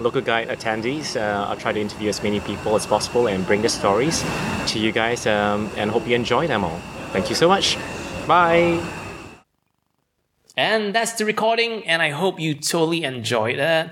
local 0.00 0.20
guide 0.20 0.48
attendees. 0.48 1.16
Uh, 1.16 1.48
I'll 1.48 1.56
try 1.56 1.72
to 1.72 1.80
interview 1.80 2.08
as 2.08 2.22
many 2.22 2.40
people 2.40 2.74
as 2.74 2.86
possible 2.86 3.26
and 3.26 3.46
bring 3.46 3.62
the 3.62 3.68
stories 3.68 4.24
to 4.68 4.78
you 4.78 4.92
guys 4.92 5.26
um, 5.26 5.70
and 5.76 5.90
hope 5.90 6.06
you 6.06 6.14
enjoy 6.14 6.46
them 6.46 6.64
all. 6.64 6.78
Thank 7.12 7.28
you 7.28 7.36
so 7.36 7.48
much. 7.48 7.76
Bye. 8.26 8.80
And 10.56 10.94
that's 10.94 11.12
the 11.14 11.24
recording, 11.24 11.86
and 11.86 12.02
I 12.02 12.10
hope 12.10 12.38
you 12.38 12.54
totally 12.54 13.04
enjoyed 13.04 13.58
it. 13.58 13.90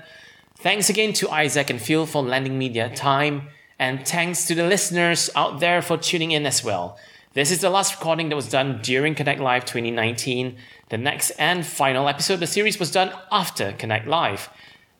Thanks 0.57 0.89
again 0.89 1.13
to 1.13 1.29
Isaac 1.29 1.69
and 1.69 1.81
Phil 1.81 2.05
for 2.05 2.21
lending 2.21 2.57
me 2.57 2.69
their 2.69 2.89
time, 2.89 3.49
and 3.79 4.05
thanks 4.05 4.45
to 4.45 4.53
the 4.53 4.67
listeners 4.67 5.29
out 5.35 5.59
there 5.61 5.81
for 5.81 5.97
tuning 5.97 6.31
in 6.31 6.45
as 6.45 6.63
well. 6.63 6.97
This 7.33 7.51
is 7.51 7.61
the 7.61 7.69
last 7.69 7.95
recording 7.95 8.29
that 8.29 8.35
was 8.35 8.49
done 8.49 8.81
during 8.81 9.15
Connect 9.15 9.39
Live 9.39 9.63
2019. 9.63 10.57
The 10.89 10.97
next 10.97 11.31
and 11.31 11.65
final 11.65 12.09
episode 12.09 12.35
of 12.35 12.39
the 12.41 12.47
series 12.47 12.79
was 12.79 12.91
done 12.91 13.13
after 13.31 13.71
Connect 13.73 14.07
Live. 14.07 14.49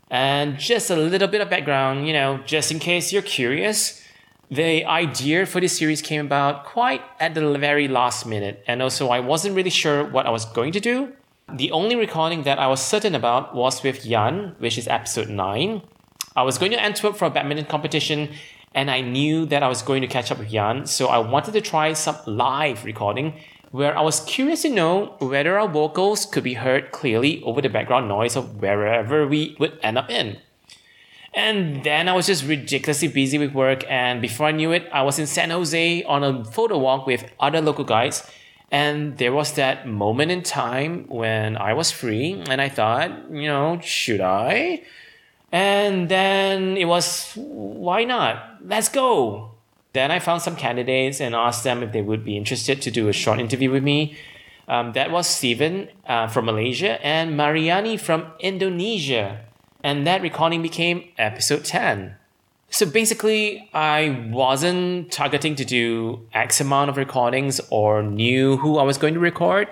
And 0.10 0.58
just 0.58 0.90
a 0.90 0.96
little 0.96 1.28
bit 1.28 1.42
of 1.42 1.50
background, 1.50 2.08
you 2.08 2.14
know, 2.14 2.40
just 2.46 2.72
in 2.72 2.80
case 2.80 3.12
you're 3.12 3.22
curious, 3.22 4.02
the 4.50 4.86
idea 4.86 5.46
for 5.46 5.60
this 5.60 5.78
series 5.78 6.02
came 6.02 6.26
about 6.26 6.66
quite 6.66 7.02
at 7.20 7.36
the 7.36 7.58
very 7.58 7.88
last 7.88 8.26
minute, 8.26 8.64
and 8.66 8.82
also 8.82 9.10
I 9.10 9.20
wasn't 9.20 9.56
really 9.56 9.70
sure 9.70 10.04
what 10.04 10.26
I 10.26 10.32
was 10.32 10.46
going 10.46 10.72
to 10.72 10.80
do. 10.80 11.14
The 11.52 11.72
only 11.72 11.96
recording 11.96 12.44
that 12.44 12.58
I 12.58 12.68
was 12.68 12.84
certain 12.84 13.14
about 13.14 13.54
was 13.54 13.84
with 13.84 14.04
Jan, 14.04 14.56
which 14.58 14.78
is 14.78 14.88
episode 14.88 15.30
9. 15.30 15.82
I 16.36 16.44
was 16.44 16.58
going 16.58 16.72
to 16.72 16.82
Antwerp 16.82 17.18
for 17.18 17.26
a 17.26 17.30
badminton 17.30 17.66
competition, 17.66 18.30
and 18.74 18.90
I 18.92 19.02
knew 19.02 19.46
that 19.48 19.64
I 19.64 19.68
was 19.68 19.82
going 19.82 20.02
to 20.02 20.08
catch 20.08 20.32
up 20.32 20.40
with 20.40 20.50
Jan, 20.50 20.86
so 20.86 21.08
I 21.08 21.18
wanted 21.18 21.54
to 21.54 21.62
try 21.62 21.94
some 21.94 22.18
live 22.26 22.86
recording 22.86 23.34
where 23.72 23.98
I 23.98 24.02
was 24.02 24.22
curious 24.22 24.64
to 24.64 24.70
know 24.70 25.16
whether 25.20 25.60
our 25.60 25.68
vocals 25.68 26.26
could 26.26 26.44
be 26.44 26.56
heard 26.56 26.92
clearly 26.92 27.44
over 27.44 27.62
the 27.62 27.70
background 27.70 28.08
noise 28.08 28.36
of 28.36 28.62
wherever 28.62 29.28
we 29.28 29.56
would 29.60 29.78
end 29.84 29.98
up 29.98 30.10
in. 30.10 30.40
And 31.34 31.84
then 31.84 32.10
I 32.10 32.14
was 32.14 32.26
just 32.26 32.46
ridiculously 32.46 33.08
busy 33.08 33.38
with 33.38 33.54
work, 33.54 33.84
and 33.88 34.22
before 34.22 34.48
I 34.48 34.52
knew 34.52 34.72
it, 34.72 34.90
I 34.92 35.04
was 35.04 35.20
in 35.20 35.28
San 35.28 35.52
Jose 35.52 36.04
on 36.04 36.24
a 36.24 36.44
photo 36.44 36.78
walk 36.80 37.06
with 37.06 37.24
other 37.40 37.62
local 37.62 37.86
guides. 37.86 38.30
And 38.72 39.18
there 39.18 39.34
was 39.34 39.54
that 39.54 39.88
moment 39.88 40.32
in 40.32 40.44
time 40.44 41.06
when 41.08 41.58
I 41.58 41.74
was 41.74 41.92
free, 41.92 42.44
and 42.50 42.62
I 42.62 42.70
thought, 42.70 43.32
you 43.32 43.48
know, 43.48 43.80
should 43.82 44.22
I? 44.22 44.84
And 45.52 46.10
then 46.10 46.78
it 46.78 46.86
was, 46.86 47.34
why 47.36 48.04
not? 48.04 48.58
Let's 48.64 48.90
go. 48.90 49.52
Then 49.94 50.12
I 50.12 50.20
found 50.20 50.42
some 50.42 50.56
candidates 50.56 51.20
and 51.20 51.34
asked 51.34 51.64
them 51.64 51.82
if 51.82 51.92
they 51.92 52.02
would 52.02 52.24
be 52.24 52.38
interested 52.38 52.82
to 52.84 52.92
do 52.92 53.08
a 53.08 53.14
short 53.14 53.40
interview 53.40 53.72
with 53.72 53.84
me. 53.84 54.18
Um, 54.68 54.94
that 54.94 55.10
was 55.10 55.28
Stephen 55.28 55.90
uh, 56.06 56.28
from 56.28 56.46
Malaysia 56.46 57.04
and 57.04 57.36
Mariani 57.36 57.98
from 57.98 58.28
Indonesia. 58.40 59.46
And 59.84 60.06
that 60.06 60.22
recording 60.22 60.62
became 60.62 61.10
episode 61.18 61.66
10. 61.66 62.16
So 62.70 62.86
basically, 62.86 63.68
I 63.74 64.30
wasn't 64.32 65.12
targeting 65.12 65.56
to 65.56 65.66
do 65.66 66.28
X 66.34 66.62
amount 66.62 66.92
of 66.92 66.98
recordings 66.98 67.60
or 67.72 68.04
knew 68.04 68.58
who 68.58 68.78
I 68.78 68.84
was 68.84 69.00
going 69.00 69.16
to 69.16 69.20
record. 69.20 69.68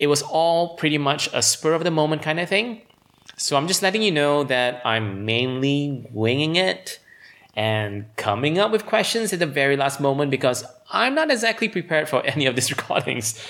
It 0.00 0.08
was 0.08 0.22
all 0.22 0.76
pretty 0.76 0.98
much 0.98 1.28
a 1.32 1.40
spur 1.40 1.74
of 1.74 1.84
the 1.84 1.92
moment 1.92 2.22
kind 2.22 2.40
of 2.40 2.48
thing. 2.48 2.82
So 3.42 3.56
I'm 3.56 3.66
just 3.66 3.82
letting 3.82 4.02
you 4.02 4.12
know 4.12 4.44
that 4.44 4.80
I'm 4.84 5.24
mainly 5.24 6.06
winging 6.12 6.54
it 6.54 7.00
and 7.56 8.06
coming 8.14 8.60
up 8.60 8.70
with 8.70 8.86
questions 8.86 9.32
at 9.32 9.40
the 9.40 9.46
very 9.46 9.76
last 9.76 10.00
moment 10.00 10.30
because 10.30 10.64
I'm 10.92 11.16
not 11.16 11.28
exactly 11.28 11.68
prepared 11.68 12.08
for 12.08 12.22
any 12.24 12.46
of 12.46 12.54
these 12.54 12.70
recordings. 12.76 13.44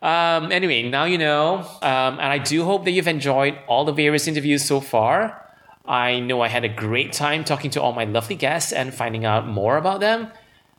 Um, 0.00 0.52
anyway, 0.52 0.88
now 0.88 1.06
you 1.06 1.18
know. 1.18 1.58
Um, 1.82 2.20
and 2.20 2.30
I 2.30 2.38
do 2.38 2.64
hope 2.64 2.84
that 2.84 2.92
you've 2.92 3.08
enjoyed 3.08 3.58
all 3.66 3.84
the 3.84 3.92
various 3.92 4.28
interviews 4.28 4.64
so 4.64 4.80
far. 4.80 5.44
I 5.84 6.20
know 6.20 6.40
I 6.40 6.46
had 6.46 6.62
a 6.62 6.68
great 6.68 7.12
time 7.12 7.42
talking 7.42 7.72
to 7.72 7.82
all 7.82 7.92
my 7.92 8.04
lovely 8.04 8.36
guests 8.36 8.72
and 8.72 8.94
finding 8.94 9.24
out 9.24 9.48
more 9.48 9.76
about 9.76 9.98
them. 9.98 10.28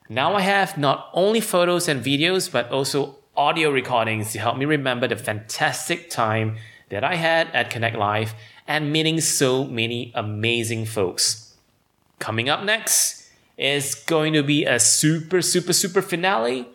Now 0.08 0.36
I 0.36 0.42
have 0.42 0.78
not 0.78 1.10
only 1.14 1.42
photos 1.42 1.90
and 1.90 2.02
videos, 2.02 2.50
but 2.50 2.72
also 2.72 3.18
audio 3.36 3.72
recordings 3.72 4.32
to 4.32 4.40
help 4.40 4.56
me 4.56 4.64
remember 4.64 5.06
the 5.10 5.18
fantastic 5.18 6.10
time 6.10 6.56
that 6.90 7.04
I 7.04 7.16
had 7.16 7.48
at 7.54 7.70
Connect 7.70 7.98
Live 7.98 8.34
and 8.68 8.92
meeting 8.92 9.20
so 9.22 9.66
many 9.66 10.12
amazing 10.16 10.86
folks. 10.86 11.56
Coming 12.20 12.50
up 12.50 12.64
next 12.64 13.30
is 13.58 13.96
going 13.96 14.34
to 14.34 14.44
be 14.44 14.66
a 14.66 14.80
super, 14.80 15.42
super, 15.42 15.74
super 15.74 16.02
finale. 16.02 16.68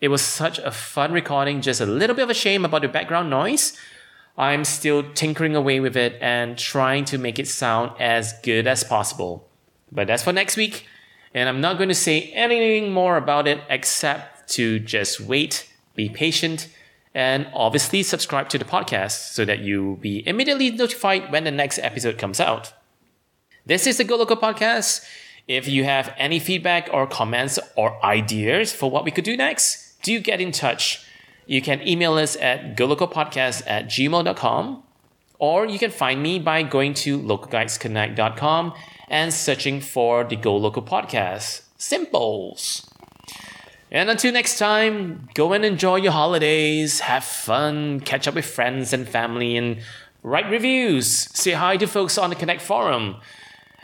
It 0.00 0.08
was 0.08 0.22
such 0.22 0.58
a 0.58 0.70
fun 0.70 1.12
recording, 1.12 1.60
just 1.60 1.80
a 1.80 1.86
little 1.86 2.16
bit 2.16 2.24
of 2.24 2.30
a 2.30 2.34
shame 2.34 2.64
about 2.64 2.82
the 2.82 2.88
background 2.88 3.30
noise. 3.30 3.78
I'm 4.36 4.64
still 4.64 5.04
tinkering 5.12 5.54
away 5.54 5.78
with 5.80 5.96
it 5.96 6.18
and 6.20 6.58
trying 6.58 7.04
to 7.06 7.18
make 7.18 7.38
it 7.38 7.46
sound 7.46 7.92
as 8.00 8.34
good 8.42 8.66
as 8.66 8.82
possible. 8.82 9.48
But 9.92 10.08
that's 10.08 10.24
for 10.24 10.32
next 10.32 10.56
week, 10.56 10.86
and 11.32 11.48
I'm 11.48 11.60
not 11.60 11.76
going 11.76 11.88
to 11.88 11.94
say 11.94 12.32
anything 12.32 12.92
more 12.92 13.16
about 13.16 13.46
it 13.46 13.60
except 13.68 14.48
to 14.50 14.80
just 14.80 15.20
wait, 15.20 15.70
be 15.94 16.08
patient, 16.08 16.68
and 17.14 17.46
obviously 17.54 18.02
subscribe 18.02 18.48
to 18.48 18.58
the 18.58 18.64
podcast 18.64 19.32
so 19.32 19.44
that 19.44 19.60
you'll 19.60 19.96
be 19.96 20.26
immediately 20.26 20.70
notified 20.70 21.30
when 21.30 21.44
the 21.44 21.50
next 21.50 21.78
episode 21.78 22.18
comes 22.18 22.40
out. 22.40 22.72
This 23.64 23.86
is 23.86 23.98
the 23.98 24.04
Go 24.04 24.16
Local 24.16 24.36
Podcast. 24.36 25.06
If 25.46 25.68
you 25.68 25.84
have 25.84 26.12
any 26.18 26.38
feedback 26.38 26.88
or 26.92 27.06
comments 27.06 27.58
or 27.76 28.04
ideas 28.04 28.72
for 28.72 28.90
what 28.90 29.04
we 29.04 29.10
could 29.10 29.24
do 29.24 29.36
next, 29.36 30.02
do 30.02 30.18
get 30.20 30.40
in 30.40 30.52
touch. 30.52 31.06
You 31.46 31.62
can 31.62 31.86
email 31.86 32.14
us 32.14 32.36
at 32.36 32.76
golocalpodcast 32.76 33.62
at 33.66 33.86
gmail.com 33.86 34.82
or 35.38 35.66
you 35.66 35.78
can 35.78 35.90
find 35.90 36.22
me 36.22 36.38
by 36.38 36.62
going 36.62 36.94
to 36.94 37.18
localguidesconnect.com 37.18 38.74
and 39.08 39.32
searching 39.32 39.80
for 39.80 40.24
the 40.24 40.36
Go 40.36 40.56
Local 40.56 40.82
Podcast. 40.82 41.62
Simples. 41.76 42.93
And 43.94 44.10
until 44.10 44.32
next 44.32 44.58
time, 44.58 45.28
go 45.34 45.52
and 45.52 45.64
enjoy 45.64 45.96
your 45.96 46.10
holidays, 46.10 46.98
have 46.98 47.22
fun, 47.22 48.00
catch 48.00 48.26
up 48.26 48.34
with 48.34 48.44
friends 48.44 48.92
and 48.92 49.08
family, 49.08 49.56
and 49.56 49.82
write 50.24 50.50
reviews. 50.50 51.06
Say 51.06 51.52
hi 51.52 51.76
to 51.76 51.86
folks 51.86 52.18
on 52.18 52.30
the 52.30 52.34
Connect 52.34 52.60
forum. 52.60 53.18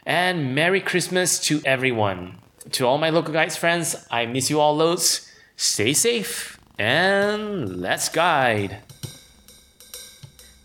And 0.05 0.53
Merry 0.53 0.81
Christmas 0.81 1.39
to 1.47 1.63
everyone. 1.65 2.39
To 2.73 2.89
all 2.89 2.99
my 2.99 3.11
local 3.11 3.33
guides 3.33 3.57
friends, 3.57 3.95
I 4.11 4.27
miss 4.27 4.51
you 4.51 4.59
all 4.59 4.75
loads. 4.75 5.31
Stay 5.55 5.93
safe 5.93 6.59
and 6.77 7.81
let's 7.81 8.09
guide. 8.09 8.79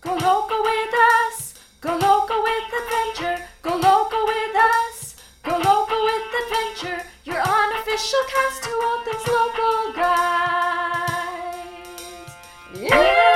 Go 0.02 0.16
local 0.16 0.64
with 0.64 0.94
us. 1.30 1.54
Go 1.82 1.96
local 1.96 2.42
with 2.42 2.64
adventure. 2.82 3.46
Go 5.46 5.52
local 5.58 6.04
with 6.06 6.24
adventure, 6.42 7.06
your 7.24 7.40
unofficial 7.40 8.20
cast 8.28 8.64
to 8.64 8.70
all 8.84 9.04
things 9.06 9.28
local 9.28 9.94
guides. 9.94 10.12
Yeah! 12.82 13.35